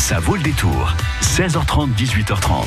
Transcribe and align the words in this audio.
Ça 0.00 0.18
vaut 0.18 0.34
le 0.34 0.42
détour. 0.42 0.94
16h30, 1.20 1.94
18h30. 1.94 2.64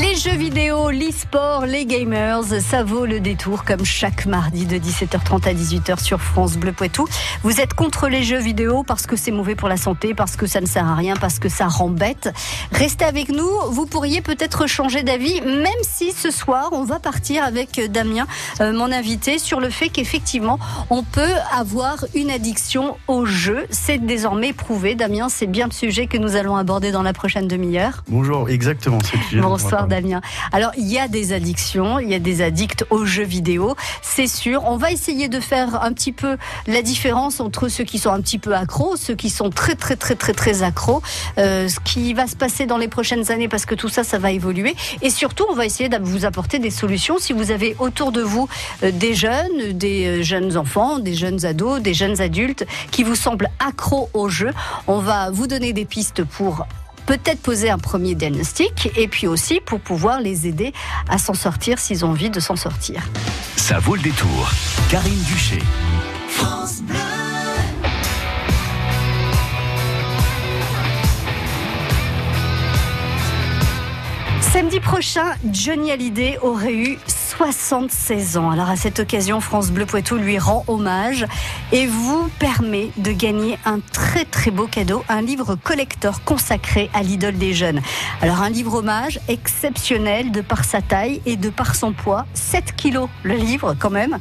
Les 0.00 0.16
jeux 0.16 0.36
vidéo, 0.36 0.90
l'e-sport, 0.90 1.66
les 1.66 1.84
gamers, 1.84 2.42
ça 2.60 2.82
vaut 2.82 3.04
le 3.04 3.20
détour 3.20 3.64
comme 3.64 3.84
chaque 3.84 4.24
mardi 4.24 4.64
de 4.64 4.76
17h30 4.78 5.46
à 5.46 5.52
18h 5.52 6.02
sur 6.02 6.20
France 6.20 6.56
Bleu 6.56 6.72
Poitou. 6.72 7.06
Vous 7.42 7.60
êtes 7.60 7.74
contre 7.74 8.08
les 8.08 8.24
jeux 8.24 8.40
vidéo 8.40 8.82
parce 8.82 9.06
que 9.06 9.14
c'est 9.14 9.30
mauvais 9.30 9.54
pour 9.54 9.68
la 9.68 9.76
santé, 9.76 10.14
parce 10.14 10.36
que 10.36 10.46
ça 10.46 10.60
ne 10.60 10.66
sert 10.66 10.86
à 10.86 10.94
rien, 10.94 11.14
parce 11.16 11.38
que 11.38 11.50
ça 11.50 11.68
rend 11.68 11.90
bête. 11.90 12.32
Restez 12.72 13.04
avec 13.04 13.28
nous, 13.28 13.50
vous 13.68 13.86
pourriez 13.86 14.22
peut-être 14.22 14.66
changer 14.66 15.02
d'avis, 15.02 15.42
même 15.42 15.68
si 15.82 16.12
ce 16.12 16.30
soir 16.30 16.70
on 16.72 16.84
va 16.84 16.98
partir 16.98 17.44
avec 17.44 17.80
Damien, 17.92 18.26
euh, 18.60 18.72
mon 18.72 18.90
invité, 18.90 19.38
sur 19.38 19.60
le 19.60 19.70
fait 19.70 19.90
qu'effectivement 19.90 20.58
on 20.88 21.02
peut 21.02 21.34
avoir 21.52 22.06
une 22.14 22.30
addiction 22.30 22.96
au 23.06 23.26
jeu. 23.26 23.66
C'est 23.70 23.98
désormais 23.98 24.54
prouvé. 24.54 24.94
Damien, 24.94 25.28
c'est 25.28 25.46
bien 25.46 25.66
le 25.66 25.72
sujet 25.72 26.06
que 26.06 26.16
nous 26.16 26.36
allons 26.36 26.56
aborder 26.56 26.69
dans 26.78 27.02
la 27.02 27.12
prochaine 27.12 27.48
demi-heure. 27.48 28.04
Bonjour, 28.08 28.48
exactement. 28.48 28.98
Bonsoir 29.34 29.88
Damien. 29.88 30.20
Alors 30.52 30.70
il 30.78 30.86
y 30.86 30.98
a 30.98 31.08
des 31.08 31.32
addictions, 31.32 31.98
il 31.98 32.08
y 32.08 32.14
a 32.14 32.20
des 32.20 32.42
addicts 32.42 32.84
aux 32.90 33.04
jeux 33.04 33.24
vidéo, 33.24 33.74
c'est 34.02 34.28
sûr. 34.28 34.62
On 34.66 34.76
va 34.76 34.92
essayer 34.92 35.28
de 35.28 35.40
faire 35.40 35.82
un 35.82 35.92
petit 35.92 36.12
peu 36.12 36.36
la 36.68 36.82
différence 36.82 37.40
entre 37.40 37.68
ceux 37.68 37.82
qui 37.82 37.98
sont 37.98 38.10
un 38.10 38.20
petit 38.20 38.38
peu 38.38 38.54
accros, 38.54 38.94
ceux 38.96 39.16
qui 39.16 39.30
sont 39.30 39.50
très 39.50 39.74
très 39.74 39.96
très 39.96 40.14
très 40.14 40.32
très 40.32 40.62
accros, 40.62 41.02
euh, 41.38 41.68
ce 41.68 41.80
qui 41.80 42.14
va 42.14 42.28
se 42.28 42.36
passer 42.36 42.66
dans 42.66 42.78
les 42.78 42.88
prochaines 42.88 43.32
années 43.32 43.48
parce 43.48 43.66
que 43.66 43.74
tout 43.74 43.88
ça, 43.88 44.04
ça 44.04 44.18
va 44.18 44.30
évoluer. 44.30 44.76
Et 45.02 45.10
surtout, 45.10 45.46
on 45.50 45.54
va 45.54 45.66
essayer 45.66 45.88
de 45.88 45.98
vous 46.00 46.24
apporter 46.24 46.60
des 46.60 46.70
solutions 46.70 47.16
si 47.18 47.32
vous 47.32 47.50
avez 47.50 47.74
autour 47.80 48.12
de 48.12 48.22
vous 48.22 48.48
euh, 48.84 48.92
des 48.92 49.14
jeunes, 49.14 49.72
des 49.72 50.06
euh, 50.06 50.22
jeunes 50.22 50.56
enfants, 50.56 51.00
des 51.00 51.14
jeunes 51.14 51.44
ados, 51.44 51.80
des 51.80 51.94
jeunes 51.94 52.20
adultes 52.20 52.64
qui 52.92 53.02
vous 53.02 53.16
semblent 53.16 53.50
accros 53.58 54.08
au 54.14 54.28
jeu. 54.28 54.50
On 54.86 54.98
va 54.98 55.30
vous 55.30 55.46
donner 55.46 55.72
des 55.72 55.84
pistes 55.84 56.22
pour 56.24 56.49
peut-être 57.06 57.40
poser 57.40 57.70
un 57.70 57.78
premier 57.78 58.14
diagnostic 58.14 58.90
et 58.96 59.08
puis 59.08 59.26
aussi 59.26 59.60
pour 59.60 59.80
pouvoir 59.80 60.20
les 60.20 60.46
aider 60.46 60.72
à 61.08 61.18
s'en 61.18 61.34
sortir 61.34 61.78
s'ils 61.78 62.04
ont 62.04 62.10
envie 62.10 62.30
de 62.30 62.40
s'en 62.40 62.56
sortir. 62.56 63.02
Ça 63.56 63.78
vaut 63.78 63.96
le 63.96 64.02
détour. 64.02 64.50
Karine 64.90 65.22
Duché. 65.24 65.58
Samedi 74.40 74.80
prochain, 74.80 75.32
Johnny 75.52 75.90
Hallyday 75.90 76.38
aurait 76.42 76.74
eu 76.74 76.98
76 77.40 78.36
ans. 78.36 78.50
Alors 78.50 78.68
à 78.68 78.76
cette 78.76 79.00
occasion, 79.00 79.40
France 79.40 79.70
Bleu 79.70 79.86
Poitou 79.86 80.16
lui 80.16 80.38
rend 80.38 80.62
hommage 80.68 81.24
et 81.72 81.86
vous 81.86 82.28
permet 82.38 82.90
de 82.98 83.12
gagner 83.12 83.58
un 83.64 83.80
très 83.80 84.26
très 84.26 84.50
beau 84.50 84.66
cadeau, 84.66 85.02
un 85.08 85.22
livre 85.22 85.54
collector 85.54 86.22
consacré 86.22 86.90
à 86.92 87.02
l'idole 87.02 87.38
des 87.38 87.54
jeunes. 87.54 87.80
Alors 88.20 88.42
un 88.42 88.50
livre 88.50 88.74
hommage 88.74 89.20
exceptionnel 89.28 90.32
de 90.32 90.42
par 90.42 90.66
sa 90.66 90.82
taille 90.82 91.22
et 91.24 91.36
de 91.36 91.48
par 91.48 91.76
son 91.76 91.94
poids, 91.94 92.26
7 92.34 92.76
kilos 92.76 93.08
le 93.22 93.36
livre 93.36 93.74
quand 93.78 93.88
même. 93.88 94.18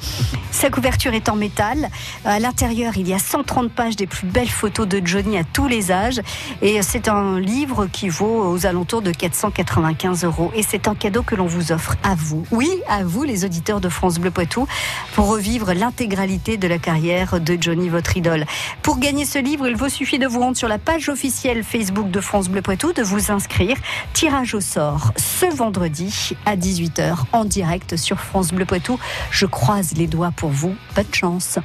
Sa 0.51 0.69
couverture 0.69 1.13
est 1.13 1.27
en 1.27 1.35
métal. 1.35 1.89
À 2.23 2.39
l'intérieur, 2.39 2.93
il 2.95 3.09
y 3.09 3.13
a 3.13 3.19
130 3.19 3.69
pages 3.69 3.97
des 3.97 4.07
plus 4.07 4.27
belles 4.27 4.47
photos 4.47 4.87
de 4.87 5.01
Johnny 5.03 5.37
à 5.37 5.43
tous 5.43 5.67
les 5.67 5.91
âges 5.91 6.21
et 6.61 6.81
c'est 6.81 7.09
un 7.09 7.37
livre 7.37 7.87
qui 7.87 8.07
vaut 8.07 8.49
aux 8.49 8.65
alentours 8.65 9.01
de 9.01 9.11
495 9.11 10.23
euros 10.23 10.53
et 10.55 10.63
c'est 10.63 10.87
un 10.87 10.95
cadeau 10.95 11.21
que 11.21 11.35
l'on 11.35 11.47
vous 11.47 11.73
offre 11.73 11.97
à 12.01 12.15
vous. 12.15 12.45
Oui, 12.51 12.69
à 12.87 13.03
vous 13.03 13.08
vous, 13.09 13.23
les 13.23 13.43
auditeurs 13.43 13.81
de 13.81 13.89
France 13.89 14.19
Bleu 14.19 14.31
Poitou, 14.31 14.67
pour 15.13 15.27
revivre 15.27 15.73
l'intégralité 15.73 16.57
de 16.57 16.67
la 16.67 16.77
carrière 16.77 17.41
de 17.41 17.57
Johnny, 17.59 17.89
votre 17.89 18.15
idole. 18.15 18.45
Pour 18.83 18.99
gagner 18.99 19.25
ce 19.25 19.39
livre, 19.39 19.67
il 19.67 19.75
vous 19.75 19.89
suffit 19.89 20.19
de 20.19 20.27
vous 20.27 20.39
rendre 20.39 20.55
sur 20.55 20.69
la 20.69 20.77
page 20.77 21.09
officielle 21.09 21.63
Facebook 21.63 22.09
de 22.11 22.21
France 22.21 22.47
Bleu 22.47 22.61
Poitou, 22.61 22.93
de 22.93 23.03
vous 23.03 23.31
inscrire. 23.31 23.75
Tirage 24.13 24.53
au 24.53 24.61
sort 24.61 25.11
ce 25.17 25.45
vendredi 25.53 26.35
à 26.45 26.55
18h 26.55 27.17
en 27.33 27.45
direct 27.45 27.97
sur 27.97 28.19
France 28.19 28.52
Bleu 28.52 28.65
Poitou. 28.65 28.99
Je 29.31 29.45
croise 29.45 29.93
les 29.97 30.07
doigts 30.07 30.31
pour 30.36 30.49
vous. 30.49 30.76
Bonne 30.95 31.14
chance. 31.14 31.59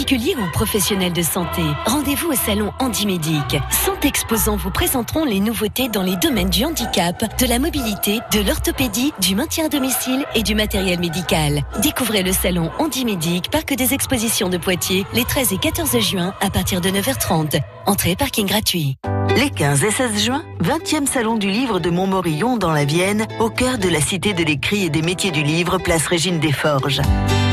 Particuliers 0.00 0.34
ou 0.36 0.50
professionnels 0.50 1.12
de 1.12 1.20
santé, 1.20 1.60
rendez-vous 1.84 2.30
au 2.30 2.34
salon 2.34 2.72
Handimédic. 2.78 3.58
100 3.84 4.06
exposants 4.06 4.56
vous 4.56 4.70
présenteront 4.70 5.26
les 5.26 5.40
nouveautés 5.40 5.90
dans 5.90 6.02
les 6.02 6.16
domaines 6.16 6.48
du 6.48 6.64
handicap, 6.64 7.22
de 7.38 7.46
la 7.46 7.58
mobilité, 7.58 8.20
de 8.32 8.40
l'orthopédie, 8.40 9.12
du 9.20 9.34
maintien 9.34 9.66
à 9.66 9.68
domicile 9.68 10.24
et 10.34 10.42
du 10.42 10.54
matériel 10.54 11.00
médical. 11.00 11.64
Découvrez 11.82 12.22
le 12.22 12.32
salon 12.32 12.70
Handimédic, 12.78 13.50
parc 13.50 13.74
des 13.74 13.92
expositions 13.92 14.48
de 14.48 14.56
Poitiers, 14.56 15.04
les 15.12 15.24
13 15.24 15.52
et 15.52 15.58
14 15.58 15.98
juin 15.98 16.32
à 16.40 16.48
partir 16.48 16.80
de 16.80 16.88
9h30. 16.88 17.60
Entrée 17.84 18.16
parking 18.16 18.46
gratuit. 18.46 18.96
Les 19.36 19.50
15 19.50 19.84
et 19.84 19.90
16 19.90 20.24
juin, 20.24 20.42
20e 20.62 21.06
salon 21.06 21.36
du 21.36 21.50
livre 21.50 21.78
de 21.78 21.90
Montmorillon 21.90 22.56
dans 22.56 22.72
la 22.72 22.86
Vienne, 22.86 23.26
au 23.38 23.50
cœur 23.50 23.76
de 23.76 23.90
la 23.90 24.00
cité 24.00 24.32
de 24.32 24.44
l'écrit 24.44 24.86
et 24.86 24.90
des 24.90 25.02
métiers 25.02 25.30
du 25.30 25.42
livre, 25.42 25.76
place 25.76 26.06
Régine 26.06 26.40
des 26.40 26.52
Forges. 26.52 27.02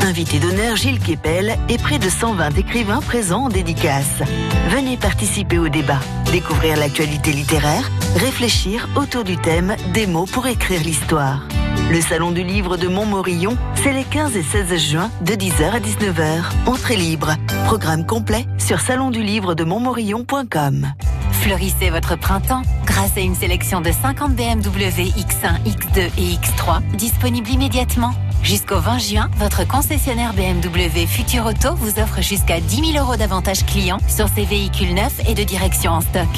Invité 0.08 0.40
d'honneur 0.40 0.76
Gilles 0.78 1.02
Kepel 1.02 1.58
et 1.68 1.78
près 1.78 2.00
de 2.00 2.08
120 2.08 2.58
écrivains 2.58 3.02
présents 3.02 3.44
en 3.44 3.50
dédicace. 3.50 4.24
Venez 4.70 4.96
participer 4.96 5.60
au 5.60 5.68
débat, 5.68 6.00
découvrir 6.32 6.78
l'actualité 6.78 7.34
littéraire, 7.34 7.92
réfléchir 8.16 8.88
autour 8.96 9.26
du 9.26 9.36
thème 9.36 9.76
des 9.94 10.08
mots 10.08 10.26
pour 10.26 10.48
écrire 10.48 10.82
l'histoire. 10.82 11.46
Le 11.92 12.00
salon 12.00 12.32
du 12.32 12.46
livre 12.46 12.78
de 12.78 12.88
Montmorillon, 12.88 13.58
c'est 13.76 13.92
les 13.92 14.06
15 14.06 14.38
et 14.38 14.44
16 14.44 14.78
juin 14.78 15.12
de 15.20 15.34
10h 15.34 15.72
à 15.72 15.82
19h. 15.82 16.42
Entrée 16.68 16.96
libre. 16.96 17.34
Programme 17.66 18.06
complet 18.06 18.46
sur 18.60 18.80
salonduLivre-de-montmorillon.com. 18.80 20.88
Fleurissez 21.34 21.90
votre 21.90 22.18
printemps 22.18 22.62
grâce 22.86 23.18
à 23.18 23.20
une 23.20 23.36
sélection 23.36 23.82
de 23.82 23.92
50 23.92 24.36
BMW 24.36 25.12
X1, 25.18 25.62
X2 25.66 26.12
et 26.18 26.38
X3 26.38 26.80
disponibles 26.96 27.50
immédiatement. 27.50 28.14
Jusqu'au 28.48 28.80
20 28.80 29.00
juin, 29.00 29.30
votre 29.40 29.68
concessionnaire 29.68 30.34
BMW 30.34 31.06
Futur 31.06 31.48
Auto 31.48 31.76
vous 31.76 32.00
offre 32.00 32.22
jusqu'à 32.22 32.62
10 32.62 32.94
000 32.94 33.06
euros 33.06 33.18
d'avantages 33.18 33.66
clients 33.66 33.98
sur 34.08 34.30
ses 34.30 34.46
véhicules 34.46 34.94
neufs 34.94 35.20
et 35.28 35.34
de 35.34 35.44
direction 35.44 35.92
en 35.92 36.00
stock. 36.00 36.30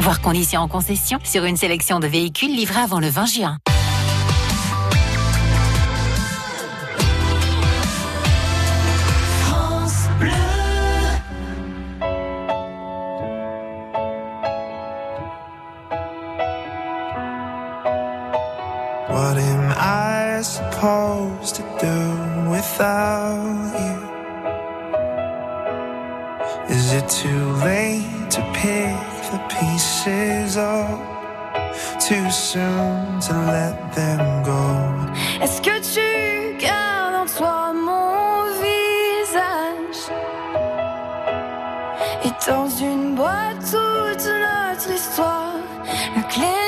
Voir 0.00 0.20
conditions 0.20 0.62
en 0.62 0.66
concession 0.66 1.20
sur 1.22 1.44
une 1.44 1.56
sélection 1.56 2.00
de 2.00 2.08
véhicules 2.08 2.52
livrés 2.52 2.80
avant 2.80 2.98
le 2.98 3.06
20 3.06 3.26
juin. 3.26 3.58
Tu 36.62 36.66
gardes 36.66 37.14
en 37.14 37.26
toi 37.26 37.72
mon 37.72 38.44
visage. 38.62 40.12
Et 42.24 42.32
dans 42.46 42.68
une 42.68 43.14
boîte 43.14 43.58
toute 43.60 44.26
notre 44.26 44.90
histoire, 44.90 45.54
la 46.16 46.22
clé 46.22 46.61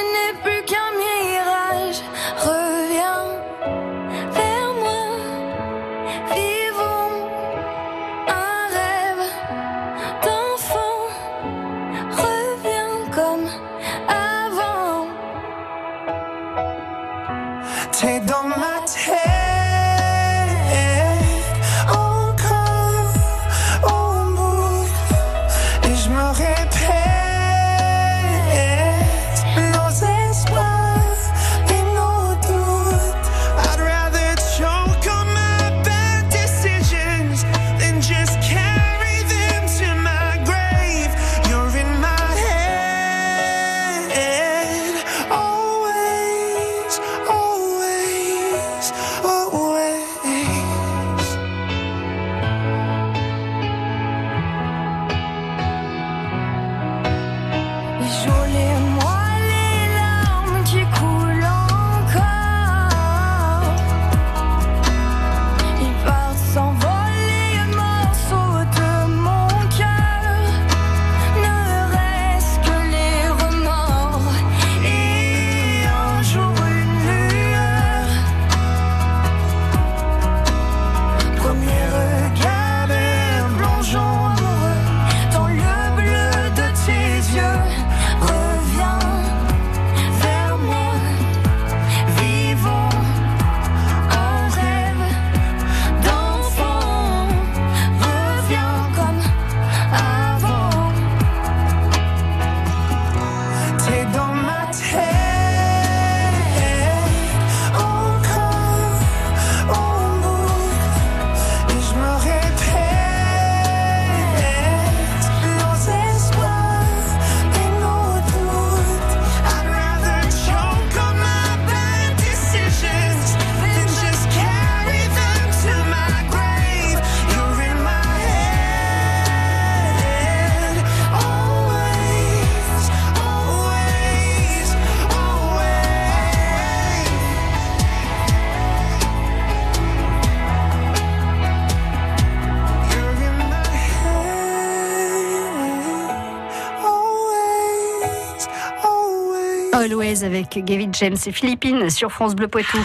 avec 149.92 150.64
Gavin 150.64 150.90
James 150.92 151.16
et 151.26 151.30
Philippines 151.30 151.90
sur 151.90 152.10
France 152.10 152.34
Bleu 152.34 152.48
Poitou. 152.48 152.78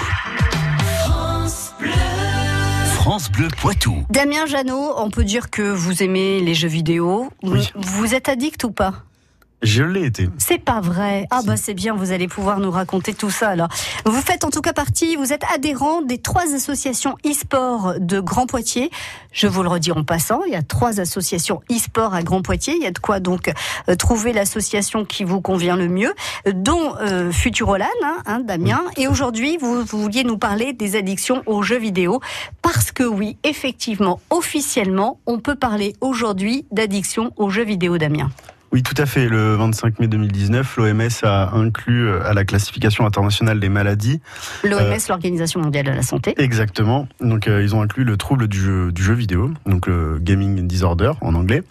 France 2.95 3.31
Bleu 3.31 3.47
Poitou. 3.61 4.03
Damien 4.09 4.45
Jeannot, 4.45 4.95
on 4.97 5.09
peut 5.09 5.23
dire 5.23 5.49
que 5.49 5.61
vous 5.61 6.03
aimez 6.03 6.41
les 6.41 6.53
jeux 6.53 6.67
vidéo. 6.67 7.29
Vous 7.41 8.13
êtes 8.13 8.27
addict 8.27 8.65
ou 8.65 8.71
pas? 8.71 9.05
Je 9.61 9.83
l'ai 9.83 10.05
été. 10.05 10.29
C'est 10.37 10.57
pas 10.57 10.79
vrai. 10.79 11.27
Ah 11.31 11.41
bah 11.45 11.57
c'est 11.57 11.73
bien, 11.73 11.93
vous 11.93 12.11
allez 12.11 12.27
pouvoir 12.27 12.59
nous 12.59 12.71
raconter 12.71 13.13
tout 13.13 13.29
ça 13.29 13.49
alors. 13.49 13.67
Vous 14.05 14.21
faites 14.21 14.45
en 14.45 14.49
tout 14.49 14.61
cas 14.61 14.73
partie, 14.73 15.15
vous 15.17 15.33
êtes 15.33 15.43
adhérent 15.53 16.01
des 16.01 16.17
trois 16.17 16.53
associations 16.55 17.15
e-sport 17.25 17.95
de 17.99 18.19
Grand 18.19 18.45
Poitiers. 18.45 18.89
Je 19.33 19.47
vous 19.47 19.61
le 19.61 19.69
redis 19.69 19.91
en 19.91 20.03
passant, 20.03 20.43
il 20.45 20.53
y 20.53 20.55
a 20.55 20.61
trois 20.61 20.99
associations 21.01 21.61
e-sport 21.71 22.13
à 22.13 22.23
Grand 22.23 22.41
Poitiers. 22.41 22.75
Il 22.77 22.83
y 22.83 22.87
a 22.87 22.91
de 22.91 22.99
quoi 22.99 23.19
donc 23.19 23.51
euh, 23.89 23.95
trouver 23.95 24.31
l'association 24.31 25.03
qui 25.03 25.25
vous 25.25 25.41
convient 25.41 25.75
le 25.75 25.89
mieux, 25.89 26.13
dont 26.53 26.95
euh, 27.01 27.31
Futurolan, 27.31 27.85
hein, 28.03 28.17
hein, 28.25 28.39
Damien. 28.39 28.81
Et 28.95 29.07
aujourd'hui, 29.07 29.57
vous, 29.57 29.83
vous 29.83 30.01
vouliez 30.01 30.23
nous 30.23 30.37
parler 30.37 30.71
des 30.71 30.95
addictions 30.95 31.43
aux 31.45 31.63
jeux 31.63 31.79
vidéo 31.79 32.21
parce 32.61 32.91
que 32.91 33.03
oui, 33.03 33.37
effectivement, 33.43 34.21
officiellement, 34.29 35.19
on 35.25 35.39
peut 35.39 35.55
parler 35.55 35.95
aujourd'hui 36.01 36.65
d'addiction 36.71 37.31
aux 37.35 37.49
jeux 37.49 37.65
vidéo, 37.65 37.97
Damien. 37.97 38.29
Oui, 38.71 38.83
tout 38.83 38.95
à 38.97 39.05
fait. 39.05 39.27
Le 39.27 39.55
25 39.55 39.99
mai 39.99 40.07
2019, 40.07 40.77
l'OMS 40.77 41.09
a 41.23 41.55
inclus 41.55 42.07
euh, 42.07 42.23
à 42.23 42.33
la 42.33 42.45
classification 42.45 43.05
internationale 43.05 43.59
des 43.59 43.69
maladies. 43.69 44.21
L'OMS, 44.63 44.79
euh, 44.79 44.97
l'Organisation 45.09 45.59
mondiale 45.59 45.85
de 45.85 45.91
la 45.91 46.03
santé. 46.03 46.35
Exactement. 46.37 47.07
Donc, 47.19 47.47
euh, 47.47 47.63
ils 47.63 47.75
ont 47.75 47.81
inclus 47.81 48.03
le 48.03 48.17
trouble 48.17 48.47
du 48.47 48.59
jeu, 48.59 48.91
du 48.91 49.01
jeu 49.01 49.13
vidéo, 49.13 49.51
donc 49.65 49.87
le 49.87 50.19
gaming 50.19 50.67
disorder 50.67 51.11
en 51.21 51.35
anglais. 51.35 51.63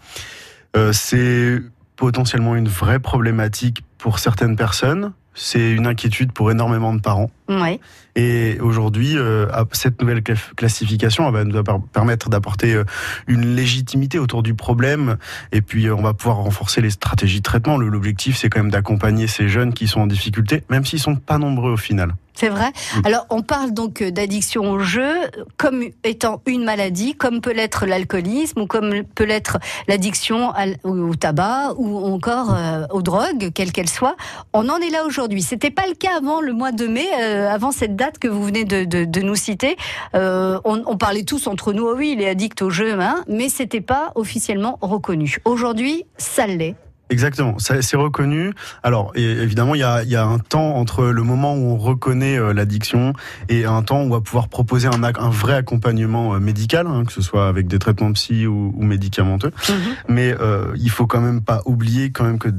c'est 0.93 1.61
potentiellement 1.97 2.55
une 2.55 2.69
vraie 2.69 3.01
problématique 3.01 3.83
pour 3.99 4.21
certaines 4.21 4.55
personnes. 4.55 5.13
C'est 5.35 5.73
une 5.73 5.87
inquiétude 5.87 6.33
pour 6.33 6.51
énormément 6.51 6.95
de 6.95 7.01
parents. 7.01 7.31
Ouais. 7.49 7.81
Et 8.19 8.59
aujourd'hui, 8.61 9.17
euh, 9.17 9.47
cette 9.71 10.03
nouvelle 10.03 10.25
classification 10.57 11.31
va 11.31 11.45
nous 11.45 11.63
permettre 11.93 12.29
d'apporter 12.29 12.75
euh, 12.75 12.85
une 13.29 13.55
légitimité 13.55 14.19
autour 14.19 14.43
du 14.43 14.55
problème. 14.55 15.19
Et 15.53 15.63
puis, 15.63 15.87
euh, 15.87 15.95
on 15.95 16.03
va 16.03 16.15
pouvoir 16.15 16.39
renforcer 16.39 16.81
les 16.81 16.91
stratégies 16.91 17.39
de 17.39 17.45
traitement. 17.45 17.79
L'objectif, 17.79 18.37
c'est 18.37 18.49
quand 18.51 18.59
même 18.59 18.73
d'accompagner 18.73 19.29
ces 19.29 19.49
jeunes 19.49 19.73
qui 19.73 19.87
sont 19.87 20.01
en 20.01 20.09
difficulté, 20.09 20.65
même 20.69 20.85
s'ils 20.85 20.99
sont 20.99 21.15
pas 21.15 21.39
nombreux 21.39 21.71
au 21.71 21.77
final. 21.77 22.15
C'est 22.35 22.51
vrai. 22.51 22.71
Alors, 23.05 23.27
on 23.31 23.43
parle 23.43 23.73
donc 23.73 24.01
d'addiction 24.01 24.71
au 24.71 24.79
jeu 24.79 25.13
comme 25.57 25.83
étant 26.05 26.41
une 26.47 26.63
maladie, 26.63 27.15
comme 27.17 27.41
peut 27.41 27.53
l'être 27.53 27.85
l'alcoolisme 27.85 28.61
ou 28.61 28.67
comme 28.67 29.03
peut 29.03 29.25
l'être 29.25 29.59
l'addiction 29.89 30.53
au 30.85 31.17
tabac 31.17 31.73
ou 31.79 31.97
encore 31.97 32.57
aux 32.91 33.03
drogues, 33.03 33.51
quelles 33.53 33.73
qu'elles 33.73 33.89
soient. 33.89 34.15
On 34.53 34.69
en 34.69 34.77
est 34.77 34.91
là 34.91 35.05
aujourd'hui. 35.05 35.43
C'était 35.43 35.73
pas 35.73 35.89
le 35.89 35.95
cas 35.95 36.17
avant 36.19 36.41
le 36.41 36.53
mois 36.53 36.71
de 36.71 36.87
mai, 36.87 37.09
avant 37.47 37.73
cette 37.73 37.97
date 37.97 38.19
que 38.19 38.29
vous 38.29 38.45
venez 38.45 38.65
de, 38.65 39.21
nous 39.21 39.35
citer, 39.35 39.77
euh, 40.15 40.59
on, 40.65 40.97
parlait 40.97 41.25
tous 41.25 41.47
entre 41.47 41.73
nous, 41.73 41.85
oh 41.85 41.95
oui, 41.97 42.15
il 42.17 42.23
est 42.23 42.29
addict 42.29 42.63
au 42.63 42.71
jeu, 42.71 43.01
hein, 43.01 43.25
mais 43.29 43.49
c'était 43.49 43.81
pas 43.81 44.13
officiellement 44.15 44.79
reconnu. 44.81 45.39
Aujourd'hui, 45.45 46.05
ça 46.17 46.47
l'est. 46.47 46.75
Exactement, 47.11 47.57
c'est 47.59 47.97
reconnu. 47.97 48.53
Alors 48.83 49.13
évidemment, 49.15 49.75
il 49.75 49.81
y 49.81 49.83
a, 49.83 50.25
un 50.25 50.39
temps 50.39 50.77
entre 50.77 51.07
le 51.07 51.23
moment 51.23 51.55
où 51.55 51.71
on 51.71 51.79
reconnaît 51.79 52.39
euh, 52.39 52.53
l'addiction 52.53 53.15
et 53.49 53.65
un 53.65 53.83
temps 53.83 54.03
où 54.03 54.05
on 54.05 54.11
va 54.11 54.21
pouvoir 54.21 54.49
proposer 54.49 54.89
un, 54.89 55.03
un 55.03 55.31
vrai 55.31 55.55
accompagnement 55.55 56.35
euh, 56.35 56.39
médical, 56.39 56.87
hein, 56.87 57.05
que 57.07 57.13
ce 57.13 57.23
soit 57.23 57.49
avec 57.49 57.67
des 57.67 57.79
traitements 57.79 58.13
psy 58.13 58.47
ou, 58.47 58.75
médicamenteux. 58.79 59.49
Mm-hmm. 59.49 59.73
Mais 60.09 60.35
il 60.77 60.91
faut 60.91 61.07
quand 61.07 61.23
même 61.23 61.41
pas 61.41 61.63
oublier 61.65 62.11
quand 62.11 62.25
même 62.25 62.39
que 62.39 62.51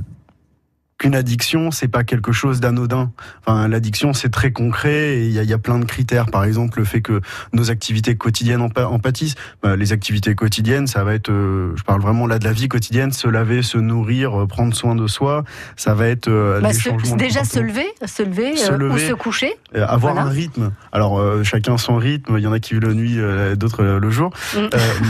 qu'une 1.00 1.16
addiction, 1.16 1.72
c'est 1.72 1.88
pas 1.88 2.04
quelque 2.04 2.32
chose 2.32 2.60
d'anodin. 2.60 3.12
Enfin, 3.46 3.68
l'addiction, 3.68 4.14
c'est 4.14 4.30
très 4.30 4.52
concret 4.52 5.18
et 5.18 5.26
il 5.26 5.32
y 5.32 5.40
a, 5.40 5.44
y 5.44 5.54
a, 5.54 5.58
plein 5.58 5.80
de 5.80 5.86
critères. 5.86 6.28
Par 6.28 6.44
exemple, 6.44 6.78
le 6.80 6.86
fait 6.86 7.02
que 7.02 7.22
nos 7.54 7.72
activités 7.72 8.16
quotidiennes 8.16 8.62
en, 8.62 8.70
en 8.82 9.00
pâtissent. 9.00 9.36
Bah, 9.64 9.76
les 9.76 9.94
activités 9.94 10.36
quotidiennes, 10.36 10.88
ça 10.88 11.04
va 11.04 11.14
être, 11.14 11.30
euh, 11.30 11.74
je 11.76 11.84
parle 11.84 12.02
vraiment 12.02 12.28
là 12.28 12.38
de 12.38 12.44
la 12.44 12.52
vie 12.52 12.68
quotidienne, 12.68 13.14
se 13.14 13.28
laver, 13.28 13.64
se 13.64 13.78
nourrir, 13.78 14.42
euh, 14.42 14.46
prendre 14.46 14.76
soin 14.76 14.94
de 14.94 15.08
soi. 15.08 15.46
Ça 15.78 15.94
va 15.94 16.08
être 16.08 16.28
euh, 16.28 16.60
bah, 16.60 16.70
déjà 17.18 17.46
se 17.46 17.60
lever, 17.60 17.88
se 18.06 18.24
lever, 18.24 18.54
ou 18.92 18.98
se 18.98 19.14
coucher. 19.14 19.54
avoir 19.74 20.18
un 20.18 20.30
rythme. 20.30 20.72
Alors 20.92 21.22
chacun 21.44 21.78
son 21.78 21.96
rythme. 21.96 22.36
Il 22.38 22.44
y 22.44 22.48
en 22.48 22.54
a 22.54 22.60
qui 22.60 22.74
vivent 22.74 22.88
la 22.88 22.94
nuit, 22.94 23.18
d'autres 23.56 23.84
le 23.84 24.10
jour. 24.10 24.32
Mm. 24.54 24.60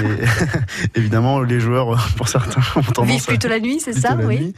mais 0.02 0.26
évidemment, 0.96 1.42
les 1.42 1.60
joueurs, 1.60 2.08
pour 2.16 2.28
certains, 2.28 2.62
ont 2.76 2.84
tendance 2.84 3.12
vivent 3.12 3.26
plutôt 3.26 3.48
la 3.48 3.60
nuit, 3.60 3.80
c'est 3.80 3.94
ça, 3.94 4.16
oui. 4.24 4.54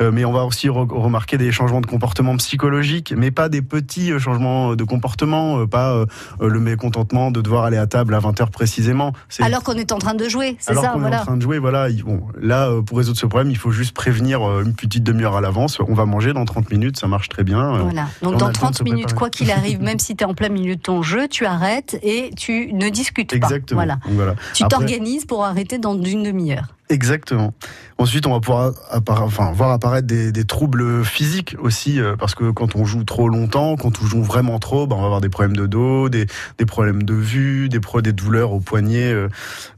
mais 0.00 0.24
on 0.24 0.32
va 0.32 0.44
aussi 0.44 0.68
remarquer 0.72 1.38
des 1.38 1.52
changements 1.52 1.80
de 1.80 1.86
comportement 1.86 2.36
psychologique, 2.36 3.14
mais 3.16 3.30
pas 3.30 3.48
des 3.48 3.62
petits 3.62 4.12
euh, 4.12 4.18
changements 4.18 4.74
de 4.74 4.84
comportement, 4.84 5.60
euh, 5.60 5.66
pas 5.66 5.92
euh, 5.92 6.06
le 6.40 6.60
mécontentement 6.60 7.30
de 7.30 7.40
devoir 7.40 7.64
aller 7.64 7.76
à 7.76 7.86
table 7.86 8.14
à 8.14 8.20
20h 8.20 8.50
précisément. 8.50 9.12
Alors 9.40 9.62
qu'on 9.62 9.74
est 9.74 9.92
en 9.92 9.98
train 9.98 10.14
de 10.14 10.28
jouer, 10.28 10.56
c'est 10.58 10.74
ça 10.74 10.80
Alors 10.80 10.92
qu'on 10.94 11.04
est 11.04 11.16
en 11.16 11.24
train 11.24 11.36
de 11.36 11.42
jouer, 11.42 11.58
voilà. 11.58 11.88
Bon, 12.04 12.22
là, 12.40 12.70
pour 12.84 12.98
résoudre 12.98 13.18
ce 13.18 13.26
problème, 13.26 13.50
il 13.50 13.56
faut 13.56 13.70
juste 13.70 13.94
prévenir 13.94 14.42
une 14.60 14.74
petite 14.74 15.02
demi-heure 15.02 15.36
à 15.36 15.40
l'avance. 15.40 15.78
On 15.80 15.94
va 15.94 16.06
manger 16.06 16.32
dans 16.32 16.44
30 16.44 16.70
minutes, 16.70 16.98
ça 16.98 17.06
marche 17.06 17.28
très 17.28 17.44
bien. 17.44 17.78
Voilà. 17.78 18.08
Donc 18.22 18.36
dans 18.36 18.50
30 18.50 18.82
minutes, 18.82 19.14
quoi 19.14 19.30
qu'il 19.30 19.50
arrive, 19.52 19.80
même 19.80 19.98
si 19.98 20.16
tu 20.16 20.24
es 20.24 20.26
en 20.26 20.34
plein 20.34 20.48
milieu 20.48 20.76
de 20.76 20.80
ton 20.80 21.02
jeu, 21.02 21.28
tu 21.28 21.46
arrêtes 21.46 21.98
et 22.02 22.30
tu 22.36 22.72
ne 22.72 22.88
discutes 22.88 23.30
pas. 23.30 23.36
Exactement. 23.36 23.80
Voilà. 23.80 23.98
voilà. 24.08 24.34
Tu 24.54 24.64
t'organises 24.64 25.24
pour 25.24 25.44
arrêter 25.44 25.78
dans 25.78 26.00
une 26.02 26.22
demi-heure. 26.22 26.74
Exactement. 26.92 27.54
Ensuite, 28.02 28.26
on 28.26 28.32
va 28.32 28.40
pouvoir 28.40 28.72
enfin, 28.90 29.52
voir 29.52 29.70
apparaître 29.70 30.08
des, 30.08 30.44
troubles 30.44 31.04
physiques 31.04 31.54
aussi, 31.60 32.00
euh, 32.00 32.16
parce 32.16 32.34
que 32.34 32.50
quand 32.50 32.74
on 32.74 32.84
joue 32.84 33.04
trop 33.04 33.28
longtemps, 33.28 33.76
quand 33.76 34.02
on 34.02 34.06
joue 34.06 34.22
vraiment 34.22 34.58
trop, 34.58 34.88
ben, 34.88 34.96
on 34.96 35.00
va 35.00 35.04
avoir 35.06 35.20
des 35.20 35.28
problèmes 35.28 35.56
de 35.56 35.66
dos, 35.66 36.08
des, 36.08 36.26
problèmes 36.66 37.04
de 37.04 37.14
vue, 37.14 37.68
des, 37.68 37.78
des 38.02 38.12
douleurs 38.12 38.52
au 38.52 38.60
poignet, 38.60 39.12
euh, 39.12 39.28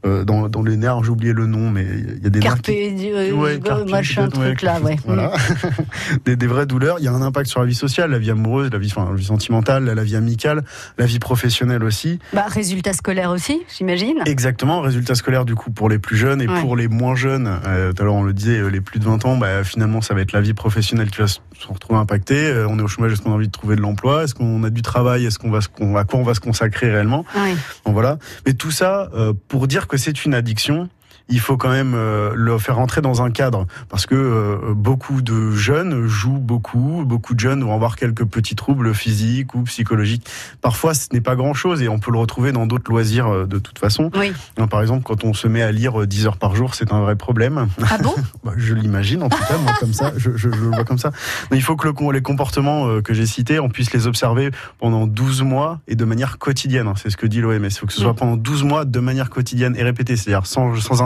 euh, 0.07 0.23
dans, 0.23 0.49
dans, 0.49 0.63
les 0.63 0.75
nerfs, 0.75 1.03
j'ai 1.03 1.11
oublié 1.11 1.33
le 1.33 1.45
nom, 1.45 1.69
mais 1.69 1.85
il 1.85 2.23
y 2.23 2.25
a 2.25 2.29
des 2.29 2.39
carpe, 2.39 2.67
nerfs 2.67 3.85
machin, 3.87 4.27
truc 4.27 4.63
là, 4.63 4.79
ouais. 4.81 4.95
Voilà. 5.05 5.33
des, 6.25 6.35
des, 6.35 6.47
vraies 6.47 6.65
douleurs. 6.65 6.97
Il 6.99 7.05
y 7.05 7.07
a 7.07 7.13
un 7.13 7.21
impact 7.21 7.47
sur 7.47 7.59
la 7.59 7.67
vie 7.67 7.75
sociale, 7.75 8.09
la 8.09 8.19
vie 8.19 8.31
amoureuse, 8.31 8.71
la 8.71 8.79
vie, 8.79 8.91
enfin, 8.95 9.07
la 9.11 9.15
vie 9.15 9.25
sentimentale, 9.25 9.85
la 9.85 10.03
vie 10.03 10.15
amicale, 10.15 10.63
la 10.97 11.05
vie 11.05 11.19
professionnelle 11.19 11.83
aussi. 11.83 12.17
Bah, 12.33 12.45
résultats 12.47 12.93
scolaires 12.93 13.29
aussi, 13.29 13.61
j'imagine. 13.77 14.17
Exactement, 14.25 14.81
résultats 14.81 15.15
scolaires 15.15 15.45
du 15.45 15.53
coup 15.53 15.69
pour 15.69 15.89
les 15.89 15.99
plus 15.99 16.17
jeunes 16.17 16.41
et 16.41 16.47
pour 16.47 16.75
les 16.75 16.87
moins 16.87 17.04
moins 17.05 17.15
jeunes, 17.15 17.59
euh, 17.67 17.93
tout 17.93 18.01
à 18.01 18.05
l'heure 18.05 18.15
on 18.15 18.23
le 18.23 18.33
disait, 18.33 18.57
euh, 18.57 18.67
les 18.67 18.81
plus 18.81 18.99
de 18.99 19.05
20 19.05 19.25
ans, 19.25 19.37
bah, 19.37 19.63
finalement 19.63 20.01
ça 20.01 20.15
va 20.15 20.21
être 20.21 20.31
la 20.31 20.41
vie 20.41 20.55
professionnelle 20.55 21.11
qui 21.11 21.19
va 21.19 21.27
se 21.27 21.39
retrouver 21.67 21.99
impactée. 21.99 22.47
Euh, 22.47 22.67
on 22.67 22.79
est 22.79 22.81
au 22.81 22.87
chômage, 22.87 23.13
est-ce 23.13 23.21
qu'on 23.21 23.31
a 23.31 23.35
envie 23.35 23.45
de 23.47 23.51
trouver 23.51 23.75
de 23.75 23.81
l'emploi? 23.81 24.23
Est-ce 24.23 24.33
qu'on 24.33 24.63
a 24.63 24.71
du 24.71 24.81
travail? 24.81 25.25
Est-ce 25.25 25.37
qu'on 25.37 25.51
va, 25.51 25.59
à 25.59 26.03
quoi 26.03 26.19
on 26.19 26.23
va 26.23 26.33
se 26.33 26.39
consacrer 26.39 26.89
réellement? 26.89 27.23
Oui. 27.35 27.55
Bon, 27.85 27.91
voilà. 27.91 28.17
Mais 28.47 28.53
tout 28.53 28.71
ça, 28.71 29.09
pour 29.47 29.67
dire 29.67 29.87
que 29.87 29.97
c'est 29.97 30.25
une 30.25 30.33
addiction, 30.33 30.89
il 31.29 31.39
faut 31.39 31.57
quand 31.57 31.69
même 31.69 31.93
euh, 31.95 32.31
le 32.35 32.57
faire 32.57 32.75
rentrer 32.75 33.01
dans 33.01 33.21
un 33.21 33.31
cadre 33.31 33.65
parce 33.89 34.05
que 34.05 34.15
euh, 34.15 34.73
beaucoup 34.75 35.21
de 35.21 35.51
jeunes 35.51 36.05
jouent 36.05 36.39
beaucoup, 36.39 37.03
beaucoup 37.05 37.33
de 37.33 37.39
jeunes 37.39 37.63
vont 37.63 37.73
avoir 37.73 37.95
quelques 37.95 38.25
petits 38.25 38.55
troubles 38.55 38.93
physiques 38.93 39.55
ou 39.55 39.63
psychologiques. 39.63 40.27
Parfois, 40.61 40.93
ce 40.93 41.07
n'est 41.13 41.21
pas 41.21 41.35
grand-chose 41.35 41.81
et 41.81 41.89
on 41.89 41.99
peut 41.99 42.11
le 42.11 42.17
retrouver 42.19 42.51
dans 42.51 42.65
d'autres 42.67 42.91
loisirs 42.91 43.27
euh, 43.27 43.45
de 43.45 43.57
toute 43.59 43.79
façon. 43.79 44.11
Oui. 44.15 44.31
Par 44.69 44.81
exemple, 44.81 45.03
quand 45.03 45.23
on 45.23 45.33
se 45.33 45.47
met 45.47 45.61
à 45.61 45.71
lire 45.71 46.01
euh, 46.01 46.07
10 46.07 46.27
heures 46.27 46.37
par 46.37 46.55
jour, 46.55 46.75
c'est 46.75 46.91
un 46.91 47.01
vrai 47.01 47.15
problème. 47.15 47.67
Ah 47.89 47.97
bon 47.97 48.13
Bah, 48.43 48.53
je 48.57 48.73
l'imagine 48.73 49.23
en 49.23 49.29
tout 49.29 49.37
cas, 49.47 49.57
moi 49.57 49.73
comme 49.79 49.93
ça, 49.93 50.11
je, 50.17 50.31
je- 50.35 50.49
je 50.49 50.59
le 50.59 50.67
vois 50.67 50.83
comme 50.83 50.97
ça. 50.99 51.11
Mais 51.51 51.57
il 51.57 51.61
faut 51.63 51.75
que 51.75 51.87
le- 51.87 52.11
les 52.11 52.21
comportements 52.21 53.01
que 53.01 53.13
j'ai 53.13 53.25
cités, 53.25 53.59
on 53.59 53.69
puisse 53.69 53.91
les 53.93 54.05
observer 54.07 54.51
pendant 54.79 55.07
12 55.07 55.41
mois 55.41 55.79
et 55.87 55.95
de 55.95 56.05
manière 56.05 56.37
quotidienne. 56.37 56.87
hein. 56.87 56.93
C'est 56.97 57.09
ce 57.09 57.17
que 57.17 57.25
dit 57.25 57.41
l'OMS. 57.41 57.63
Il 57.65 57.71
faut 57.71 57.87
que 57.87 57.93
ce 57.93 58.01
soit 58.01 58.13
pendant 58.13 58.35
12 58.37 58.63
mois 58.63 58.85
de 58.85 58.99
manière 58.99 59.29
quotidienne 59.29 59.75
et 59.77 59.83
répétée, 59.83 60.15
c'est-à-dire 60.17 60.45
sans, 60.45 60.75
sans 60.75 61.01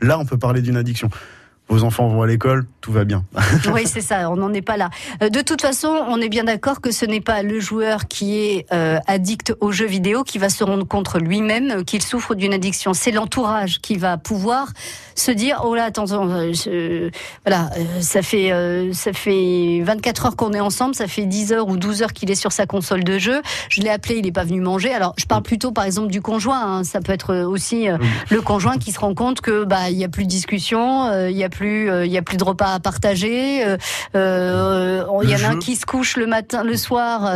Là, 0.00 0.18
on 0.18 0.24
peut 0.24 0.38
parler 0.38 0.62
d'une 0.62 0.76
addiction. 0.76 1.10
Vos 1.68 1.84
enfants 1.84 2.08
vont 2.08 2.22
à 2.22 2.26
l'école, 2.26 2.66
tout 2.80 2.92
va 2.92 3.04
bien. 3.04 3.24
Oui, 3.72 3.82
c'est 3.86 4.00
ça, 4.00 4.30
on 4.30 4.36
n'en 4.36 4.52
est 4.54 4.62
pas 4.62 4.76
là. 4.76 4.88
Euh, 5.22 5.28
De 5.28 5.42
toute 5.42 5.60
façon, 5.60 5.88
on 6.08 6.20
est 6.20 6.28
bien 6.30 6.44
d'accord 6.44 6.80
que 6.80 6.90
ce 6.90 7.04
n'est 7.04 7.20
pas 7.20 7.42
le 7.42 7.60
joueur 7.60 8.06
qui 8.08 8.38
est 8.38 8.66
euh, 8.72 8.98
addict 9.06 9.54
aux 9.60 9.70
jeux 9.72 9.86
vidéo 9.86 10.24
qui 10.24 10.38
va 10.38 10.48
se 10.48 10.64
rendre 10.64 10.86
compte 10.86 11.14
lui-même 11.20 11.70
euh, 11.70 11.82
qu'il 11.84 12.02
souffre 12.02 12.34
d'une 12.34 12.54
addiction. 12.54 12.94
C'est 12.94 13.10
l'entourage 13.10 13.80
qui 13.80 13.96
va 13.96 14.16
pouvoir 14.16 14.68
se 15.14 15.30
dire 15.30 15.62
oh 15.64 15.74
là 15.74 15.84
attends, 15.84 16.06
euh, 16.10 16.52
je- 16.52 17.10
voilà 17.44 17.70
euh, 17.76 18.00
ça 18.00 18.22
fait 18.22 18.50
ça 18.92 19.12
fait 19.12 19.82
24 19.84 20.26
heures 20.26 20.36
qu'on 20.36 20.52
est 20.52 20.60
ensemble 20.60 20.94
ça 20.94 21.06
fait 21.08 21.26
10 21.26 21.52
heures 21.52 21.68
ou 21.68 21.76
12 21.76 22.02
heures 22.02 22.12
qu'il 22.12 22.30
est 22.30 22.36
sur 22.36 22.52
sa 22.52 22.66
console 22.66 23.02
de 23.02 23.18
jeu 23.18 23.42
je 23.68 23.80
l'ai 23.82 23.90
appelé 23.90 24.16
il 24.16 24.24
n'est 24.24 24.32
pas 24.32 24.44
venu 24.44 24.60
manger 24.60 24.94
alors 24.94 25.14
je 25.18 25.24
parle 25.26 25.42
plutôt 25.42 25.72
par 25.72 25.84
exemple 25.84 26.08
du 26.08 26.20
conjoint 26.22 26.60
hein. 26.78 26.84
ça 26.84 27.00
peut 27.00 27.12
être 27.12 27.34
aussi 27.44 27.88
le 28.30 28.40
conjoint 28.40 28.78
qui 28.78 28.92
se 28.92 29.00
rend 29.00 29.12
compte 29.14 29.40
que 29.40 29.64
bah 29.64 29.90
il 29.90 29.96
y 29.98 30.04
a 30.04 30.08
plus 30.08 30.22
de 30.24 30.28
discussion 30.30 31.10
il 31.28 31.36
y 31.36 31.42
a 31.44 31.48
plus 31.48 31.57
euh, 31.64 32.06
il 32.06 32.12
y 32.12 32.18
a 32.18 32.22
plus 32.22 32.36
de 32.36 32.44
repas 32.44 32.74
à 32.74 32.80
partager 32.80 33.66
euh, 33.66 33.76
euh, 34.14 35.04
il 35.22 35.30
y 35.30 35.34
en 35.34 35.48
a 35.48 35.52
un 35.52 35.58
qui 35.58 35.76
se 35.76 35.86
couche 35.86 36.16
le 36.16 36.26
matin 36.26 36.64
le 36.64 36.76
soir 36.76 37.34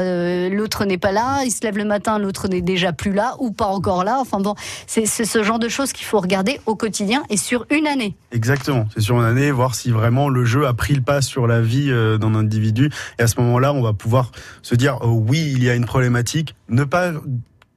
l'autre 0.50 0.84
n'est 0.84 0.98
pas 0.98 1.12
là 1.12 1.42
il 1.44 1.50
se 1.50 1.62
lève 1.62 1.76
le 1.76 1.84
matin 1.84 2.18
l'autre 2.18 2.48
n'est 2.48 2.60
déjà 2.60 2.92
plus 2.92 3.12
là 3.12 3.34
ou 3.38 3.52
pas 3.52 3.66
encore 3.66 4.04
là 4.04 4.18
enfin 4.20 4.40
bon 4.40 4.54
c'est 4.86 5.06
ce 5.06 5.42
genre 5.42 5.58
de 5.58 5.68
choses 5.68 5.92
qu'il 5.92 6.06
faut 6.06 6.20
regarder 6.20 6.60
au 6.66 6.76
quotidien 6.76 7.22
et 7.30 7.36
sur 7.36 7.66
une 7.70 7.86
année 7.86 8.16
Exactement. 8.32 8.88
C'est 8.94 9.02
sur 9.02 9.18
une 9.18 9.26
année, 9.26 9.50
voir 9.50 9.74
si 9.74 9.90
vraiment 9.90 10.30
le 10.30 10.46
jeu 10.46 10.66
a 10.66 10.72
pris 10.72 10.94
le 10.94 11.02
pas 11.02 11.20
sur 11.20 11.46
la 11.46 11.60
vie 11.60 11.88
d'un 11.90 12.34
individu. 12.34 12.90
Et 13.18 13.22
à 13.22 13.26
ce 13.26 13.38
moment-là, 13.40 13.74
on 13.74 13.82
va 13.82 13.92
pouvoir 13.92 14.32
se 14.62 14.74
dire, 14.74 14.98
oh, 15.02 15.22
oui, 15.28 15.52
il 15.54 15.62
y 15.62 15.68
a 15.68 15.74
une 15.74 15.84
problématique. 15.84 16.54
Ne 16.70 16.84
pas 16.84 17.12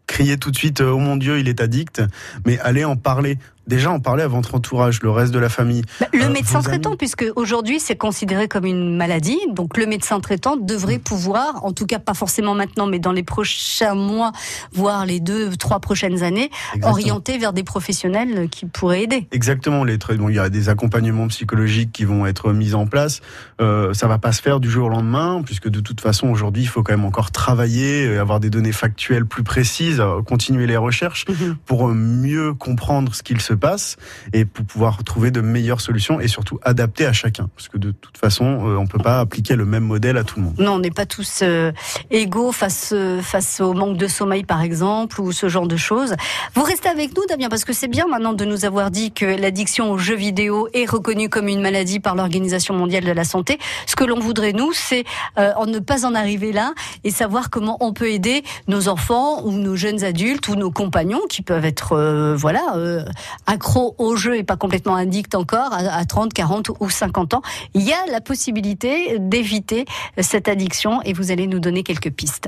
crier 0.07 0.37
tout 0.37 0.51
de 0.51 0.55
suite, 0.55 0.81
oh 0.81 0.97
mon 0.97 1.17
Dieu, 1.17 1.39
il 1.39 1.47
est 1.47 1.61
addict, 1.61 2.01
mais 2.45 2.59
aller 2.59 2.85
en 2.85 2.95
parler. 2.95 3.37
Déjà 3.67 3.91
en 3.91 3.99
parler 3.99 4.23
à 4.23 4.27
votre 4.27 4.53
entourage, 4.55 5.01
le 5.01 5.09
reste 5.09 5.33
de 5.33 5.39
la 5.39 5.49
famille. 5.49 5.83
Bah, 5.99 6.07
Le 6.13 6.25
Euh, 6.25 6.29
médecin 6.29 6.55
amis. 6.59 6.65
traitant, 6.65 6.95
puisque 6.95 7.25
aujourd'hui 7.35 7.79
c'est 7.79 7.95
considéré 7.95 8.47
comme 8.47 8.65
une 8.65 8.95
maladie, 8.95 9.39
donc 9.51 9.77
le 9.77 9.85
médecin 9.87 10.19
traitant 10.19 10.55
devrait 10.55 10.99
pouvoir, 10.99 11.63
en 11.65 11.71
tout 11.71 11.85
cas 11.85 11.99
pas 11.99 12.13
forcément 12.13 12.53
maintenant, 12.53 12.85
mais 12.87 12.99
dans 12.99 13.11
les 13.11 13.23
prochains 13.23 13.95
mois, 13.95 14.31
voire 14.71 15.05
les 15.05 15.19
deux, 15.19 15.55
trois 15.57 15.79
prochaines 15.79 16.21
années, 16.23 16.49
Exactement. 16.75 16.91
orienter 16.91 17.37
vers 17.37 17.53
des 17.53 17.63
professionnels 17.63 18.49
qui 18.49 18.65
pourraient 18.67 19.03
aider. 19.03 19.27
Exactement, 19.31 19.83
les 19.83 19.97
tra- 19.97 20.15
bon, 20.15 20.29
il 20.29 20.35
y 20.35 20.39
a 20.39 20.49
des 20.49 20.69
accompagnements 20.69 21.27
psychologiques 21.27 21.91
qui 21.91 22.05
vont 22.05 22.25
être 22.27 22.53
mis 22.53 22.73
en 22.75 22.85
place. 22.85 23.21
Euh, 23.61 23.93
ça 23.93 24.07
va 24.07 24.17
pas 24.19 24.31
se 24.31 24.41
faire 24.41 24.59
du 24.59 24.69
jour 24.69 24.85
au 24.85 24.89
lendemain, 24.89 25.41
puisque 25.43 25.69
de 25.69 25.79
toute 25.79 26.01
façon 26.01 26.27
aujourd'hui, 26.29 26.61
il 26.63 26.67
faut 26.67 26.83
quand 26.83 26.93
même 26.93 27.05
encore 27.05 27.31
travailler, 27.31 28.17
avoir 28.17 28.39
des 28.39 28.49
données 28.51 28.71
factuelles 28.71 29.25
plus 29.25 29.43
précises, 29.43 29.99
euh, 29.99 30.21
continuer 30.21 30.67
les 30.67 30.77
recherches 30.77 31.25
pour 31.65 31.89
euh, 31.89 31.93
mieux 31.95 32.53
comprendre 32.53 33.15
ce 33.15 33.23
qu'il 33.23 33.41
se 33.41 33.54
passe 33.55 33.97
et 34.33 34.45
pour 34.45 34.65
pouvoir 34.65 35.03
trouver 35.03 35.31
de 35.31 35.41
meilleures 35.41 35.81
solutions 35.81 36.19
et 36.19 36.27
surtout 36.27 36.59
adapter 36.63 37.05
à 37.05 37.13
chacun, 37.13 37.49
parce 37.55 37.67
que 37.67 37.77
de 37.77 37.91
toute 37.91 38.17
façon, 38.17 38.45
euh, 38.45 38.77
on 38.77 38.87
peut 38.87 38.99
pas 38.99 39.19
appliquer 39.19 39.55
le 39.55 39.65
même 39.65 39.83
modèle 39.83 40.17
à 40.17 40.23
tout 40.23 40.39
le 40.39 40.45
monde. 40.45 40.55
Non, 40.59 40.73
on 40.73 40.79
n'est 40.79 40.91
pas 40.91 41.05
tous 41.05 41.39
euh, 41.41 41.71
égaux 42.11 42.51
face 42.51 42.91
euh, 42.93 43.21
face 43.21 43.61
au 43.61 43.73
manque 43.73 43.97
de 43.97 44.07
sommeil, 44.07 44.43
par 44.43 44.61
exemple, 44.61 45.21
ou 45.21 45.31
ce 45.31 45.49
genre 45.49 45.67
de 45.67 45.77
choses. 45.77 46.15
Vous 46.53 46.63
restez 46.63 46.89
avec 46.89 47.15
nous, 47.15 47.23
Damien, 47.27 47.49
parce 47.49 47.65
que 47.65 47.73
c'est 47.73 47.87
bien 47.87 48.07
maintenant 48.07 48.33
de 48.33 48.45
nous 48.45 48.65
avoir 48.65 48.91
dit 48.91 49.11
que 49.11 49.25
l'addiction 49.25 49.91
aux 49.91 49.97
jeux 49.97 50.15
vidéo 50.15 50.67
est 50.73 50.89
reconnue 50.89 51.29
comme 51.29 51.47
une 51.47 51.61
maladie 51.61 51.99
par 51.99 52.15
l'Organisation 52.15 52.73
mondiale 52.73 53.03
de 53.03 53.11
la 53.11 53.23
santé. 53.23 53.59
Ce 53.85 53.95
que 53.95 54.03
l'on 54.03 54.19
voudrait 54.19 54.53
nous, 54.53 54.71
c'est 54.73 55.03
en 55.37 55.65
ne 55.65 55.79
pas 55.79 56.05
en 56.05 56.15
arriver 56.15 56.51
là 56.51 56.73
et 57.03 57.11
savoir 57.11 57.49
comment 57.49 57.77
on 57.79 57.93
peut 57.93 58.09
aider 58.09 58.43
nos 58.67 58.87
enfants 58.87 59.43
ou 59.43 59.51
nos 59.51 59.75
jeunes 59.75 60.03
adultes 60.03 60.47
ou 60.47 60.55
nos 60.55 60.71
compagnons 60.71 61.21
qui 61.29 61.41
peuvent 61.41 61.65
être 61.65 62.35
voilà 62.35 62.75
euh, 62.75 63.03
accros 63.45 63.95
au 63.97 64.15
jeu 64.15 64.37
et 64.37 64.43
pas 64.43 64.57
complètement 64.57 64.95
addicts 64.95 65.35
encore 65.35 65.73
à, 65.73 65.77
à 65.77 66.05
30, 66.05 66.33
40 66.33 66.71
ou 66.79 66.89
50 66.89 67.35
ans. 67.35 67.41
Il 67.73 67.81
y 67.81 67.93
a 67.93 68.05
la 68.11 68.21
possibilité 68.21 69.17
d'éviter 69.19 69.85
cette 70.19 70.47
addiction 70.47 71.01
et 71.03 71.13
vous 71.13 71.31
allez 71.31 71.47
nous 71.47 71.59
donner 71.59 71.83
quelques 71.83 72.11
pistes. 72.11 72.47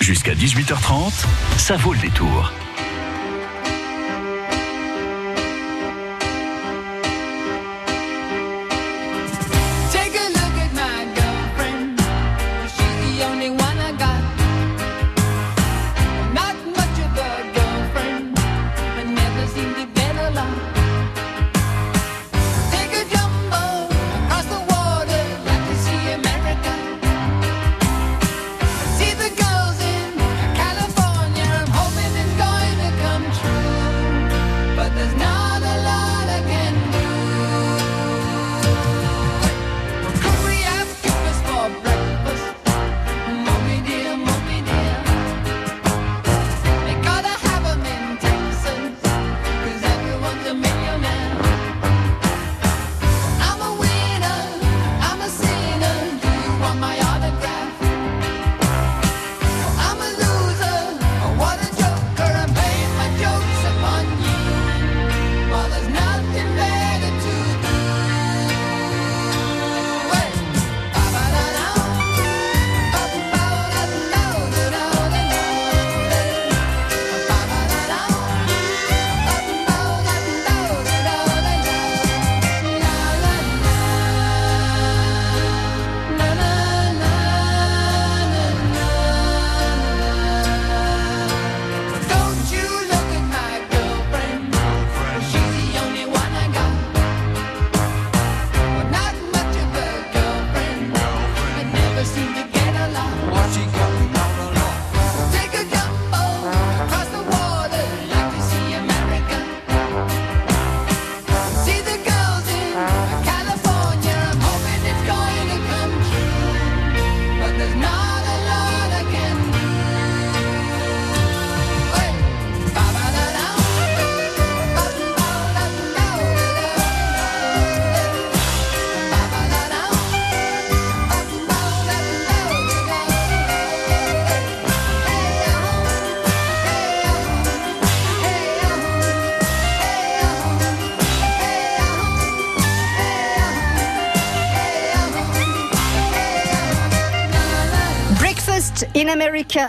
Jusqu'à 0.00 0.34
18h30, 0.34 1.24
ça 1.56 1.76
vaut 1.76 1.92
le 1.92 2.00
détour. 2.00 2.52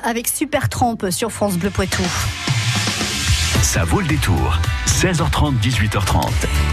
Avec 0.03 0.27
Super 0.27 0.69
Trump 0.69 1.07
sur 1.10 1.31
France 1.31 1.57
Bleu 1.57 1.72
Poitou. 1.72 2.03
Ça 3.63 3.84
vaut 3.84 4.00
le 4.00 4.05
détour. 4.05 4.60
16h30, 4.86 5.60
18h30. 5.60 6.29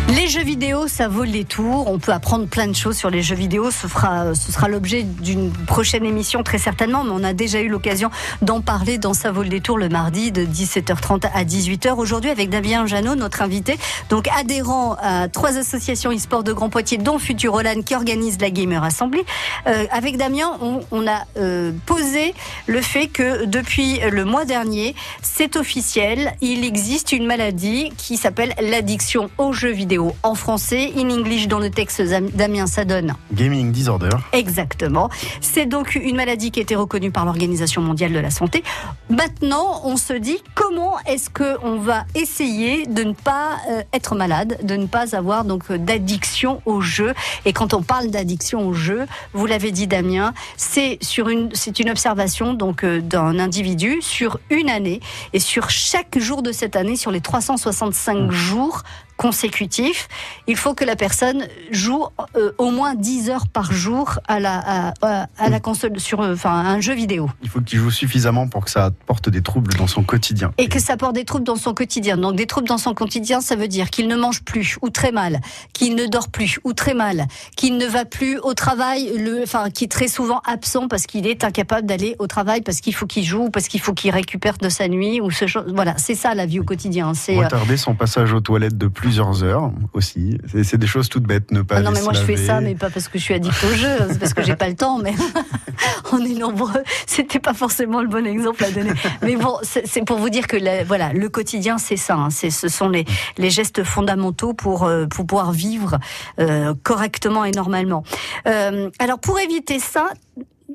Les 0.08 0.28
jeux 0.28 0.42
vidéo, 0.42 0.88
ça 0.88 1.08
vaut 1.08 1.22
le 1.22 1.30
détour. 1.30 1.88
On 1.88 1.98
peut 1.98 2.12
apprendre 2.12 2.46
plein 2.46 2.66
de 2.66 2.74
choses 2.74 2.96
sur 2.96 3.08
les 3.08 3.22
jeux 3.22 3.36
vidéo. 3.36 3.70
Ce, 3.70 3.86
sera 3.88 4.68
l'objet 4.68 5.04
d'une 5.04 5.50
prochaine 5.50 6.04
émission 6.04 6.42
très 6.42 6.58
certainement, 6.58 7.04
mais 7.04 7.12
on 7.14 7.24
a 7.24 7.32
déjà 7.32 7.60
eu 7.60 7.68
l'occasion 7.68 8.10
d'en 8.42 8.60
parler 8.60 8.98
dans 8.98 9.14
Ça 9.14 9.30
vaut 9.30 9.42
le 9.42 9.48
détour 9.48 9.78
le 9.78 9.88
mardi 9.88 10.32
de 10.32 10.44
17h30 10.44 11.30
à 11.32 11.44
18h. 11.44 11.94
Aujourd'hui 11.94 12.30
avec 12.30 12.50
Damien 12.50 12.84
Janot, 12.86 13.14
notre 13.14 13.42
invité, 13.42 13.78
donc 14.10 14.26
adhérent 14.36 14.96
à 15.00 15.28
trois 15.28 15.56
associations 15.56 16.12
e-sport 16.12 16.42
de 16.42 16.52
Grand 16.52 16.68
Poitiers, 16.68 16.98
dont 16.98 17.18
Futurolan 17.18 17.82
qui 17.82 17.94
organise 17.94 18.40
la 18.40 18.50
Gamer 18.50 18.82
Assembly. 18.82 19.22
Euh, 19.66 19.86
avec 19.90 20.16
Damien, 20.16 20.58
on, 20.60 20.80
on 20.90 21.06
a 21.06 21.22
euh, 21.38 21.72
posé 21.86 22.34
le 22.66 22.80
fait 22.80 23.06
que 23.06 23.44
depuis 23.44 24.00
le 24.10 24.24
mois 24.24 24.44
dernier, 24.44 24.94
c'est 25.22 25.56
officiel, 25.56 26.34
il 26.40 26.64
existe 26.64 27.12
une 27.12 27.26
maladie 27.26 27.92
qui 27.96 28.16
s'appelle 28.16 28.54
l'addiction 28.60 29.30
aux 29.38 29.52
jeux 29.52 29.70
vidéo 29.70 29.91
en 29.98 30.34
français. 30.34 30.92
In 30.96 31.10
English, 31.10 31.48
dans 31.48 31.58
le 31.58 31.70
texte 31.70 32.02
Damien, 32.34 32.66
ça 32.66 32.84
donne 32.84 33.14
Gaming 33.32 33.72
disorder. 33.72 34.10
Exactement. 34.32 35.08
C'est 35.40 35.66
donc 35.66 35.94
une 35.94 36.16
maladie 36.16 36.50
qui 36.50 36.60
a 36.60 36.62
été 36.62 36.74
reconnue 36.76 37.10
par 37.10 37.24
l'Organisation 37.24 37.82
mondiale 37.82 38.12
de 38.12 38.18
la 38.18 38.30
santé. 38.30 38.62
Maintenant, 39.10 39.82
on 39.84 39.96
se 39.96 40.12
dit 40.12 40.38
comment 40.54 40.96
est-ce 41.06 41.30
que 41.30 41.56
on 41.62 41.78
va 41.78 42.04
essayer 42.14 42.86
de 42.86 43.04
ne 43.04 43.12
pas 43.12 43.58
euh, 43.70 43.82
être 43.92 44.14
malade, 44.14 44.58
de 44.62 44.76
ne 44.76 44.86
pas 44.86 45.16
avoir 45.16 45.44
donc 45.44 45.70
d'addiction 45.72 46.62
au 46.66 46.80
jeu? 46.80 47.14
Et 47.44 47.52
quand 47.52 47.74
on 47.74 47.82
parle 47.82 48.08
d'addiction 48.08 48.66
au 48.66 48.72
jeu, 48.72 49.06
vous 49.32 49.46
l'avez 49.46 49.70
dit 49.70 49.86
Damien, 49.86 50.32
c'est 50.56 50.98
sur 51.00 51.28
une 51.28 51.50
c'est 51.54 51.80
une 51.80 51.90
observation 51.90 52.54
donc 52.54 52.84
euh, 52.84 53.00
d'un 53.00 53.38
individu 53.38 53.98
sur 54.00 54.38
une 54.50 54.68
année 54.68 55.00
et 55.32 55.38
sur 55.38 55.70
chaque 55.70 56.18
jour 56.18 56.42
de 56.42 56.52
cette 56.52 56.76
année 56.76 56.96
sur 56.96 57.10
les 57.10 57.20
365 57.20 58.30
jours 58.30 58.82
consécutifs, 59.16 60.08
il 60.46 60.56
faut 60.56 60.74
que 60.74 60.84
la 60.84 60.96
personne 60.96 61.46
joue 61.70 62.04
euh, 62.36 62.52
au 62.58 62.70
moins 62.70 62.94
10 62.94 63.30
heures 63.30 63.46
par 63.46 63.72
jour 63.72 64.18
à 64.28 64.40
la, 64.40 64.92
à, 65.02 65.26
à 65.38 65.48
la 65.48 65.60
console, 65.60 65.98
sur 66.00 66.20
euh, 66.20 66.34
enfin, 66.34 66.52
un 66.52 66.80
jeu 66.80 66.94
vidéo. 66.94 67.30
Il 67.42 67.48
faut 67.48 67.60
qu'il 67.60 67.78
joue 67.78 67.90
suffisamment 67.90 68.48
pour 68.48 68.64
que 68.64 68.70
ça 68.70 68.86
apporte 68.86 69.28
des 69.28 69.42
troubles 69.42 69.74
dans 69.74 69.86
son 69.86 70.02
quotidien. 70.02 70.52
Et 70.58 70.68
que 70.68 70.78
ça 70.78 70.94
apporte 70.94 71.14
des 71.14 71.24
troubles 71.24 71.44
dans 71.44 71.56
son 71.56 71.74
quotidien. 71.74 72.16
Donc 72.16 72.36
des 72.36 72.46
troubles 72.46 72.68
dans 72.68 72.78
son 72.78 72.94
quotidien, 72.94 73.40
ça 73.40 73.56
veut 73.56 73.68
dire 73.68 73.90
qu'il 73.90 74.08
ne 74.08 74.16
mange 74.16 74.42
plus 74.42 74.76
ou 74.82 74.90
très 74.90 75.12
mal, 75.12 75.40
qu'il 75.72 75.94
ne 75.94 76.06
dort 76.06 76.28
plus 76.28 76.58
ou 76.64 76.72
très 76.72 76.94
mal, 76.94 77.26
qu'il 77.56 77.76
ne 77.76 77.86
va 77.86 78.04
plus 78.04 78.38
au 78.38 78.54
travail, 78.54 79.12
le, 79.16 79.42
enfin, 79.42 79.70
qui 79.70 79.84
est 79.84 79.92
très 79.92 80.08
souvent 80.08 80.40
absent 80.46 80.88
parce 80.88 81.06
qu'il 81.06 81.26
est 81.26 81.44
incapable 81.44 81.86
d'aller 81.86 82.16
au 82.18 82.26
travail 82.26 82.62
parce 82.62 82.80
qu'il 82.80 82.94
faut 82.94 83.06
qu'il 83.06 83.24
joue, 83.24 83.50
parce 83.50 83.68
qu'il 83.68 83.80
faut 83.80 83.94
qu'il 83.94 84.10
récupère 84.10 84.58
de 84.58 84.68
sa 84.68 84.88
nuit 84.88 85.20
ou 85.20 85.30
ce 85.30 85.46
genre. 85.46 85.64
Voilà, 85.68 85.94
c'est 85.98 86.14
ça 86.14 86.34
la 86.34 86.46
vie 86.46 86.60
au 86.60 86.64
quotidien. 86.64 87.14
C'est 87.14 87.36
euh, 87.36 87.42
retarder 87.42 87.76
son 87.76 87.94
passage 87.94 88.32
aux 88.32 88.40
toilettes 88.40 88.78
de 88.78 88.88
plusieurs 89.02 89.42
heures 89.42 89.72
aussi. 89.94 90.38
C'est 90.62 90.78
des 90.78 90.86
choses 90.86 91.08
toutes 91.08 91.24
bêtes, 91.24 91.50
ne 91.50 91.62
pas. 91.62 91.76
Ah 91.78 91.80
non, 91.82 91.90
mais 91.90 92.00
moi 92.02 92.12
je 92.12 92.20
fais 92.22 92.36
ça, 92.36 92.60
mais 92.60 92.76
pas 92.76 92.88
parce 92.88 93.08
que 93.08 93.18
je 93.18 93.24
suis 93.24 93.34
addict 93.34 93.52
au 93.64 93.74
jeu, 93.74 93.88
c'est 94.08 94.18
parce 94.20 94.32
que 94.32 94.42
j'ai 94.44 94.54
pas 94.54 94.68
le 94.68 94.76
temps. 94.76 94.98
Mais 94.98 95.12
on 96.12 96.18
est 96.24 96.38
nombreux. 96.38 96.82
C'était 97.06 97.40
pas 97.40 97.52
forcément 97.52 98.00
le 98.00 98.08
bon 98.08 98.24
exemple 98.26 98.62
à 98.64 98.70
donner. 98.70 98.92
Mais 99.22 99.34
bon, 99.36 99.56
c'est 99.62 100.04
pour 100.04 100.18
vous 100.18 100.30
dire 100.30 100.46
que 100.46 100.56
la- 100.56 100.84
voilà, 100.84 101.12
le 101.12 101.28
quotidien, 101.28 101.78
c'est 101.78 101.96
ça. 101.96 102.14
hein. 102.14 102.30
C'est 102.30 102.50
ce 102.50 102.68
sont 102.68 102.88
les, 102.88 103.04
les 103.38 103.50
gestes 103.50 103.82
fondamentaux 103.82 104.54
pour 104.54 104.84
euh, 104.84 105.06
pour 105.06 105.26
pouvoir 105.26 105.50
vivre 105.52 105.98
euh, 106.38 106.72
correctement 106.84 107.44
et 107.44 107.50
normalement. 107.50 108.04
Euh, 108.46 108.88
alors 109.00 109.18
pour 109.18 109.38
éviter 109.40 109.78
ça. 109.80 110.06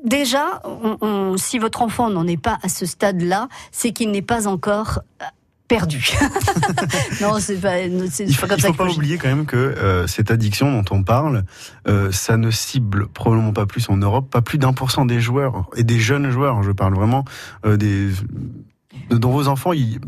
Déjà, 0.04 0.60
on- 0.64 0.96
on- 1.00 1.36
si 1.36 1.58
votre 1.58 1.82
enfant 1.82 2.08
n'en 2.08 2.24
est 2.26 2.40
pas 2.40 2.58
à 2.62 2.68
ce 2.68 2.86
stade-là, 2.86 3.48
c'est 3.72 3.90
qu'il 3.90 4.12
n'est 4.12 4.22
pas 4.22 4.46
encore 4.46 5.00
perdu. 5.68 6.12
non, 7.20 7.38
c'est 7.40 7.56
pas, 7.56 7.74
c'est 8.10 8.24
Il 8.24 8.34
pas 8.34 8.40
faut, 8.40 8.46
comme 8.46 8.56
il 8.58 8.62
ça 8.62 8.68
faut 8.68 8.72
qu'il 8.72 8.76
pas 8.78 8.88
faut- 8.88 8.96
oublier 8.96 9.18
quand 9.18 9.28
même 9.28 9.46
que 9.46 9.56
euh, 9.56 10.06
cette 10.06 10.30
addiction 10.30 10.72
dont 10.72 10.84
on 10.96 11.02
parle, 11.02 11.44
euh, 11.86 12.10
ça 12.10 12.36
ne 12.36 12.50
cible 12.50 13.06
probablement 13.08 13.52
pas 13.52 13.66
plus 13.66 13.88
en 13.90 13.96
Europe, 13.96 14.30
pas 14.30 14.40
plus 14.42 14.58
d'un 14.58 14.72
pour 14.72 14.90
cent 14.90 15.04
des 15.04 15.20
joueurs 15.20 15.68
et 15.76 15.84
des 15.84 15.98
jeunes 16.00 16.30
joueurs. 16.30 16.62
Je 16.62 16.72
parle 16.72 16.94
vraiment 16.94 17.24
euh, 17.66 17.76
des 17.76 18.08
de- 19.10 19.16
dont 19.18 19.30
vos 19.30 19.48
enfants, 19.48 19.72
ils, 19.72 20.00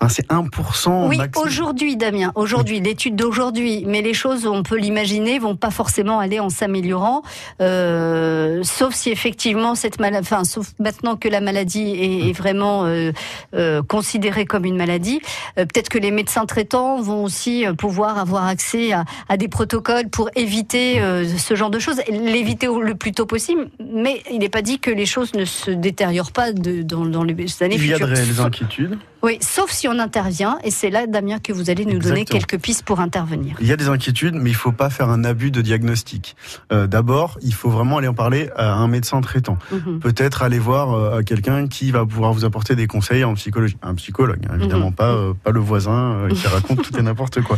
enfin, 0.00 0.08
c'est 0.08 0.26
1% 0.28 1.08
Oui, 1.08 1.18
aujourd'hui, 1.36 1.96
Damien, 1.96 2.32
aujourd'hui, 2.34 2.80
l'étude 2.80 3.16
d'aujourd'hui, 3.16 3.84
mais 3.86 4.02
les 4.02 4.14
choses, 4.14 4.46
on 4.46 4.62
peut 4.62 4.76
l'imaginer, 4.76 5.38
vont 5.38 5.56
pas 5.56 5.70
forcément 5.70 6.18
aller 6.18 6.40
en 6.40 6.50
s'améliorant, 6.50 7.22
euh, 7.60 8.62
sauf 8.62 8.94
si 8.94 9.10
effectivement 9.10 9.74
cette 9.74 9.98
maladie, 10.00 10.26
enfin, 10.30 10.44
sauf 10.44 10.72
maintenant 10.78 11.16
que 11.16 11.28
la 11.28 11.40
maladie 11.40 11.90
est, 11.90 12.28
est 12.28 12.32
vraiment 12.32 12.84
euh, 12.84 13.12
euh, 13.54 13.82
considérée 13.82 14.44
comme 14.46 14.64
une 14.64 14.76
maladie, 14.76 15.20
peut-être 15.56 15.88
que 15.88 15.98
les 15.98 16.10
médecins 16.10 16.46
traitants 16.46 17.00
vont 17.00 17.24
aussi 17.24 17.64
pouvoir 17.78 18.18
avoir 18.18 18.46
accès 18.46 18.92
à, 18.92 19.04
à 19.28 19.36
des 19.36 19.48
protocoles 19.48 20.08
pour 20.08 20.30
éviter 20.36 21.00
euh, 21.00 21.24
ce 21.26 21.54
genre 21.54 21.70
de 21.70 21.78
choses, 21.78 22.00
l'éviter 22.10 22.66
le 22.66 22.94
plus 22.94 23.12
tôt 23.12 23.26
possible, 23.26 23.68
mais 23.92 24.22
il 24.30 24.38
n'est 24.38 24.48
pas 24.48 24.62
dit 24.62 24.78
que 24.78 24.90
les 24.90 25.06
choses 25.06 25.34
ne 25.34 25.44
se 25.44 25.70
détériorent 25.70 26.32
pas 26.32 26.52
de, 26.52 26.82
dans, 26.82 27.04
dans 27.04 27.24
les 27.24 27.34
années 27.62 27.76
Il 27.76 27.86
y 27.86 27.92
a 27.92 27.98
de 27.98 28.04
futures. 28.04 28.08
réelles 28.08 28.40
inquiétudes. 28.40 28.98
oui, 29.22 29.38
sauf 29.40 29.70
si 29.70 29.85
on 29.88 29.98
intervient, 29.98 30.58
et 30.64 30.70
c'est 30.70 30.90
là, 30.90 31.06
Damien, 31.06 31.38
que 31.38 31.52
vous 31.52 31.70
allez 31.70 31.84
nous 31.84 31.98
donner 31.98 32.24
quelques 32.24 32.58
pistes 32.58 32.84
pour 32.84 33.00
intervenir. 33.00 33.56
Il 33.60 33.66
y 33.66 33.72
a 33.72 33.76
des 33.76 33.88
inquiétudes, 33.88 34.34
mais 34.34 34.50
il 34.50 34.54
faut 34.56 34.72
pas 34.72 34.90
faire 34.90 35.08
un 35.08 35.24
abus 35.24 35.50
de 35.50 35.60
diagnostic. 35.62 36.36
Euh, 36.72 36.86
D'abord, 36.86 37.38
il 37.42 37.52
faut 37.54 37.70
vraiment 37.70 37.98
aller 37.98 38.08
en 38.08 38.14
parler 38.14 38.50
à 38.56 38.72
un 38.74 38.88
médecin 38.88 39.20
traitant. 39.20 39.58
Mhm. 39.72 40.00
Peut-être 40.00 40.42
aller 40.42 40.58
voir 40.58 40.94
euh, 40.94 41.22
quelqu'un 41.22 41.66
qui 41.68 41.90
va 41.90 42.04
pouvoir 42.06 42.32
vous 42.32 42.44
apporter 42.44 42.74
des 42.76 42.86
conseils 42.86 43.24
en 43.24 43.34
psychologie. 43.34 43.76
Un 43.82 43.94
psychologue, 43.94 44.40
hein, 44.48 44.54
évidemment 44.58 44.86
Mhm. 44.90 44.94
pas 44.94 45.10
euh, 45.12 45.34
pas 45.34 45.50
le 45.50 45.60
voisin 45.60 46.12
euh, 46.14 46.28
qui 46.28 46.46
raconte 46.46 46.82
tout 46.82 46.96
et 46.98 47.02
n'importe 47.02 47.40
quoi. 47.42 47.56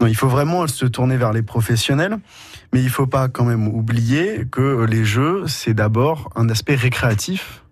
Non, 0.00 0.06
il 0.06 0.14
faut 0.16 0.28
vraiment 0.28 0.66
se 0.66 0.86
tourner 0.86 1.16
vers 1.16 1.32
les 1.32 1.42
professionnels, 1.42 2.18
mais 2.72 2.82
il 2.82 2.90
faut 2.90 3.06
pas 3.06 3.28
quand 3.28 3.44
même 3.44 3.68
oublier 3.68 4.46
que 4.50 4.84
les 4.84 5.04
jeux 5.04 5.44
c'est 5.46 5.74
d'abord 5.74 6.30
un 6.36 6.48
aspect 6.48 6.74
récréatif, 6.74 7.62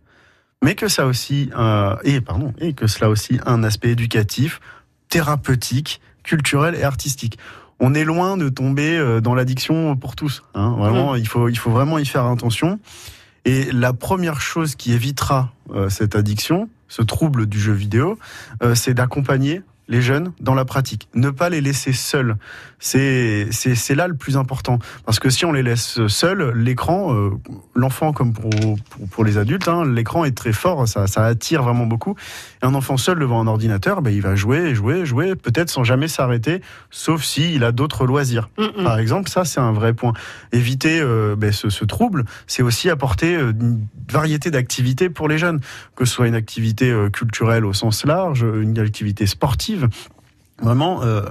mais 0.62 0.74
que 0.74 0.88
ça 0.88 1.06
aussi 1.06 1.50
euh, 1.56 1.96
et 2.04 2.20
pardon 2.20 2.52
et 2.58 2.72
que 2.72 2.86
cela 2.86 3.06
a 3.06 3.10
aussi 3.10 3.38
un 3.46 3.62
aspect 3.64 3.90
éducatif, 3.90 4.60
thérapeutique, 5.08 6.00
culturel 6.22 6.74
et 6.74 6.82
artistique. 6.82 7.38
On 7.80 7.94
est 7.94 8.04
loin 8.04 8.36
de 8.36 8.48
tomber 8.48 8.96
euh, 8.96 9.20
dans 9.20 9.34
l'addiction 9.34 9.96
pour 9.96 10.16
tous. 10.16 10.42
Hein. 10.54 10.74
Vraiment, 10.78 11.16
il 11.16 11.26
faut 11.26 11.48
il 11.48 11.58
faut 11.58 11.70
vraiment 11.70 11.98
y 11.98 12.06
faire 12.06 12.26
attention. 12.26 12.78
Et 13.44 13.70
la 13.72 13.92
première 13.92 14.40
chose 14.40 14.74
qui 14.74 14.92
évitera 14.92 15.52
euh, 15.70 15.90
cette 15.90 16.16
addiction, 16.16 16.68
ce 16.88 17.02
trouble 17.02 17.46
du 17.46 17.60
jeu 17.60 17.72
vidéo, 17.72 18.18
euh, 18.62 18.74
c'est 18.74 18.94
d'accompagner 18.94 19.62
les 19.88 20.00
jeunes 20.00 20.32
dans 20.40 20.54
la 20.54 20.64
pratique. 20.64 21.08
Ne 21.14 21.30
pas 21.30 21.48
les 21.48 21.60
laisser 21.60 21.92
seuls. 21.92 22.36
C'est 22.78 23.48
c'est 23.50 23.74
c'est 23.74 23.94
là 23.94 24.08
le 24.08 24.14
plus 24.14 24.36
important. 24.36 24.78
Parce 25.06 25.18
que 25.18 25.30
si 25.30 25.44
on 25.44 25.52
les 25.52 25.62
laisse 25.62 26.06
seuls, 26.06 26.52
l'écran, 26.54 27.14
euh, 27.14 27.30
l'enfant 27.74 28.12
comme 28.12 28.32
pour, 28.32 28.50
pour, 28.50 29.08
pour 29.08 29.24
les 29.24 29.38
adultes, 29.38 29.68
hein, 29.68 29.84
l'écran 29.86 30.24
est 30.24 30.36
très 30.36 30.52
fort, 30.52 30.86
ça, 30.86 31.06
ça 31.06 31.24
attire 31.24 31.62
vraiment 31.62 31.86
beaucoup. 31.86 32.14
Et 32.62 32.66
un 32.66 32.74
enfant 32.74 32.96
seul 32.96 33.18
devant 33.18 33.40
un 33.40 33.46
ordinateur, 33.46 34.02
ben, 34.02 34.10
il 34.10 34.20
va 34.20 34.36
jouer, 34.36 34.74
jouer, 34.74 35.06
jouer, 35.06 35.34
peut-être 35.34 35.70
sans 35.70 35.84
jamais 35.84 36.08
s'arrêter, 36.08 36.60
sauf 36.90 37.22
s'il 37.22 37.64
a 37.64 37.72
d'autres 37.72 38.06
loisirs. 38.06 38.50
Mhm. 38.58 38.84
Par 38.84 38.98
exemple, 38.98 39.30
ça 39.30 39.44
c'est 39.44 39.60
un 39.60 39.72
vrai 39.72 39.94
point. 39.94 40.12
Éviter 40.52 41.00
euh, 41.00 41.36
ben, 41.36 41.52
ce, 41.52 41.70
ce 41.70 41.84
trouble, 41.84 42.24
c'est 42.46 42.62
aussi 42.62 42.90
apporter 42.90 43.34
euh, 43.36 43.52
une 43.52 43.86
variété 44.10 44.50
d'activités 44.50 45.08
pour 45.08 45.28
les 45.28 45.38
jeunes, 45.38 45.60
que 45.96 46.04
ce 46.04 46.12
soit 46.12 46.26
une 46.26 46.34
activité 46.34 46.94
culturelle 47.12 47.64
au 47.64 47.72
sens 47.72 48.04
large, 48.04 48.42
une 48.42 48.78
activité 48.78 49.26
sportive, 49.26 49.73
vraiment. 50.60 51.02
euh, 51.02 51.22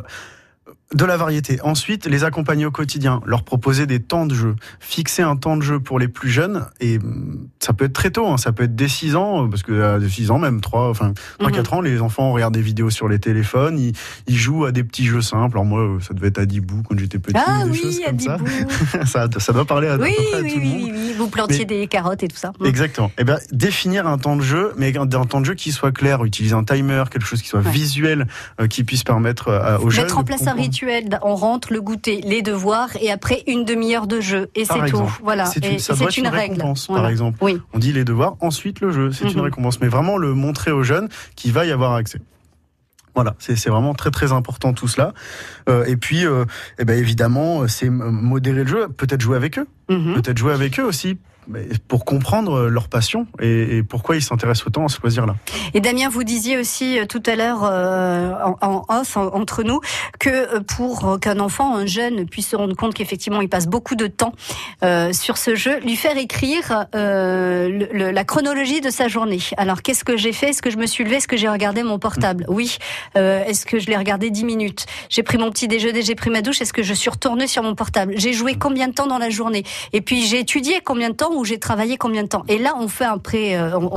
de 0.93 1.05
la 1.05 1.17
variété. 1.17 1.59
Ensuite, 1.61 2.05
les 2.05 2.23
accompagner 2.23 2.65
au 2.65 2.71
quotidien, 2.71 3.21
leur 3.25 3.43
proposer 3.43 3.85
des 3.85 3.99
temps 3.99 4.25
de 4.25 4.35
jeu, 4.35 4.55
fixer 4.79 5.23
un 5.23 5.35
temps 5.35 5.57
de 5.57 5.61
jeu 5.61 5.79
pour 5.79 5.99
les 5.99 6.07
plus 6.07 6.29
jeunes, 6.29 6.67
et 6.79 6.99
ça 7.63 7.73
peut 7.73 7.85
être 7.85 7.93
très 7.93 8.11
tôt, 8.11 8.27
hein, 8.27 8.37
ça 8.37 8.51
peut 8.51 8.63
être 8.63 8.75
dès 8.75 8.87
6 8.87 9.15
ans, 9.15 9.47
parce 9.49 9.63
que 9.63 9.81
à 9.81 9.99
6 10.09 10.31
ans 10.31 10.39
même, 10.39 10.61
3, 10.61 10.89
enfin 10.89 11.13
3 11.39 11.49
Mhm. 11.49 11.55
4 11.55 11.73
ans, 11.73 11.81
les 11.81 12.01
enfants 12.01 12.31
regardent 12.31 12.53
des 12.53 12.61
vidéos 12.61 12.89
sur 12.89 13.07
les 13.07 13.19
téléphones, 13.19 13.79
ils, 13.79 13.93
ils 14.27 14.37
jouent 14.37 14.65
à 14.65 14.71
des 14.71 14.83
petits 14.83 15.05
jeux 15.05 15.21
simples. 15.21 15.57
Alors 15.57 15.65
moi, 15.65 15.81
euh, 15.81 15.99
ça 16.01 16.13
devait 16.13 16.27
être 16.27 16.39
Adibou 16.39 16.83
quand 16.87 16.97
j'étais 16.99 17.19
petit, 17.19 17.35
Ah 17.37 17.63
des 17.65 17.73
choses 17.73 17.97
oui, 17.99 18.03
comme 18.05 18.19
ça. 18.19 18.37
Ça. 19.05 19.27
Ça 19.39 19.53
doit 19.53 19.65
parler 19.65 19.87
à, 19.87 19.93
à 19.93 19.97
Oui, 19.97 20.13
peu 20.15 20.23
près 20.23 20.37
à 20.39 20.41
oui, 20.41 20.53
tout 20.53 20.59
le 20.59 20.65
monde. 20.65 20.75
oui, 20.83 20.91
oui, 20.93 21.13
vous 21.17 21.27
plantiez 21.29 21.59
Mais- 21.59 21.65
des 21.65 21.87
carottes 21.87 22.23
et 22.23 22.27
tout 22.27 22.35
ça. 22.37 22.51
Exactement. 22.65 23.11
Eh 23.17 23.23
bien, 23.23 23.37
définir 23.51 24.07
un 24.07 24.17
temps 24.17 24.35
de 24.35 24.41
jeu, 24.41 24.73
mais 24.77 24.95
un 24.97 25.03
un 25.13 25.25
temps 25.25 25.39
de 25.41 25.45
jeu 25.45 25.53
qui 25.53 25.71
soit 25.71 25.91
clair, 25.91 26.23
utiliser 26.25 26.55
un 26.55 26.63
timer, 26.63 27.03
quelque 27.11 27.25
chose 27.25 27.41
qui 27.41 27.47
soit 27.47 27.61
Ouais. 27.61 27.71
visuel, 27.71 28.27
euh, 28.59 28.67
qui 28.67 28.83
puisse 28.83 29.03
permettre 29.03 29.47
euh, 29.49 29.77
aux 29.77 29.89
jeunes 29.89 30.05
Mettre 30.05 30.17
en 30.17 30.23
place 30.23 30.41
un 30.41 30.45
comprendre. 30.45 30.63
rituel, 30.63 31.19
on 31.21 31.35
rentre 31.35 31.71
le 31.71 31.81
goûter, 31.81 32.19
les 32.25 32.41
devoirs, 32.41 32.89
et 32.99 33.11
après 33.11 33.43
une 33.47 33.63
demi-heure 33.63 34.07
de 34.07 34.19
jeu, 34.21 34.49
et 34.55 34.65
c'est 34.65 34.85
tout. 34.89 35.03
Voilà. 35.23 35.45
C'est 35.45 35.63
Et- 35.63 35.67
une, 35.69 35.73
et 35.75 36.03
être 36.03 36.17
une, 36.17 36.27
règle. 36.27 36.63
Voilà. 36.87 37.01
par 37.01 37.09
exemple. 37.09 37.37
Oui. 37.41 37.52
On 37.73 37.79
dit 37.79 37.93
les 37.93 38.03
devoirs, 38.05 38.35
ensuite 38.41 38.79
le 38.81 38.91
jeu, 38.91 39.11
c'est 39.11 39.25
une 39.29 39.37
Mhm. 39.37 39.45
récompense. 39.45 39.79
Mais 39.81 39.87
vraiment 39.87 40.17
le 40.17 40.33
montrer 40.33 40.71
aux 40.71 40.83
jeunes 40.83 41.09
qu'il 41.35 41.51
va 41.53 41.65
y 41.65 41.71
avoir 41.71 41.93
accès. 41.93 42.19
Voilà, 43.15 43.35
c'est 43.37 43.69
vraiment 43.69 43.93
très 43.93 44.09
très 44.09 44.31
important 44.31 44.73
tout 44.73 44.87
cela. 44.87 45.13
Euh, 45.69 45.85
et 45.85 45.97
puis, 45.97 46.25
euh, 46.25 46.45
eh 46.79 46.85
ben 46.85 46.97
évidemment, 46.97 47.67
c'est 47.67 47.85
m- 47.85 47.97
modérer 48.09 48.63
le 48.63 48.67
jeu, 48.67 48.87
peut-être 48.87 49.21
jouer 49.21 49.37
avec 49.37 49.59
eux, 49.59 49.67
Mhm. 49.87 50.15
peut-être 50.15 50.37
jouer 50.37 50.51
avec 50.53 50.79
eux 50.79 50.83
aussi 50.83 51.19
pour 51.87 52.05
comprendre 52.05 52.67
leur 52.67 52.87
passion 52.87 53.27
et, 53.41 53.77
et 53.77 53.83
pourquoi 53.83 54.15
ils 54.15 54.21
s'intéressent 54.21 54.67
autant 54.67 54.85
à 54.85 54.89
ce 54.89 54.99
loisir-là. 55.01 55.35
Et 55.73 55.79
Damien, 55.81 56.09
vous 56.09 56.23
disiez 56.23 56.57
aussi 56.57 56.99
euh, 56.99 57.05
tout 57.05 57.23
à 57.25 57.35
l'heure 57.35 57.63
euh, 57.63 58.31
en, 58.43 58.55
en, 58.61 58.99
off 58.99 59.17
en, 59.17 59.27
entre 59.33 59.63
nous 59.63 59.79
que 60.19 60.29
euh, 60.29 60.59
pour 60.61 61.19
qu'un 61.19 61.39
enfant, 61.39 61.75
un 61.75 61.85
jeune 61.85 62.25
puisse 62.27 62.49
se 62.49 62.55
rendre 62.55 62.75
compte 62.75 62.93
qu'effectivement 62.93 63.41
il 63.41 63.49
passe 63.49 63.67
beaucoup 63.67 63.95
de 63.95 64.07
temps 64.07 64.33
euh, 64.83 65.13
sur 65.13 65.37
ce 65.37 65.55
jeu, 65.55 65.79
lui 65.79 65.95
faire 65.95 66.17
écrire 66.17 66.85
euh, 66.95 67.67
le, 67.69 67.87
le, 67.91 68.11
la 68.11 68.23
chronologie 68.23 68.81
de 68.81 68.89
sa 68.89 69.07
journée. 69.07 69.39
Alors 69.57 69.81
qu'est-ce 69.81 70.03
que 70.03 70.17
j'ai 70.17 70.33
fait? 70.33 70.49
Est-ce 70.49 70.61
que 70.61 70.69
je 70.69 70.77
me 70.77 70.85
suis 70.85 71.03
levé 71.03 71.17
Est-ce 71.17 71.27
que 71.27 71.37
j'ai 71.37 71.49
regardé 71.49 71.83
mon 71.83 71.99
portable? 71.99 72.45
Oui. 72.47 72.77
Euh, 73.17 73.43
Est-ce 73.45 73.65
que 73.65 73.79
je 73.79 73.87
l'ai 73.87 73.97
regardé 73.97 74.29
10 74.29 74.43
minutes? 74.45 74.85
J'ai 75.09 75.23
pris 75.23 75.37
mon 75.37 75.49
petit 75.51 75.67
déjeuner, 75.67 76.01
j'ai 76.01 76.15
pris 76.15 76.29
ma 76.29 76.41
douche. 76.41 76.61
Est-ce 76.61 76.73
que 76.73 76.83
je 76.83 76.93
suis 76.93 77.09
retournée 77.09 77.47
sur 77.47 77.63
mon 77.63 77.75
portable? 77.75 78.13
J'ai 78.17 78.33
joué 78.33 78.55
combien 78.55 78.87
de 78.87 78.93
temps 78.93 79.07
dans 79.07 79.17
la 79.17 79.29
journée? 79.29 79.63
Et 79.93 80.01
puis 80.01 80.25
j'ai 80.25 80.39
étudié 80.39 80.79
combien 80.83 81.09
de 81.09 81.15
temps 81.15 81.32
ou 81.35 81.45
j'ai 81.45 81.59
travaillé 81.59 81.97
combien 81.97 82.23
de 82.23 82.27
temps. 82.27 82.43
Et 82.47 82.57
là 82.57 82.73
on 82.79 82.87
fait 82.87 83.05
un 83.05 83.17
pré, 83.17 83.57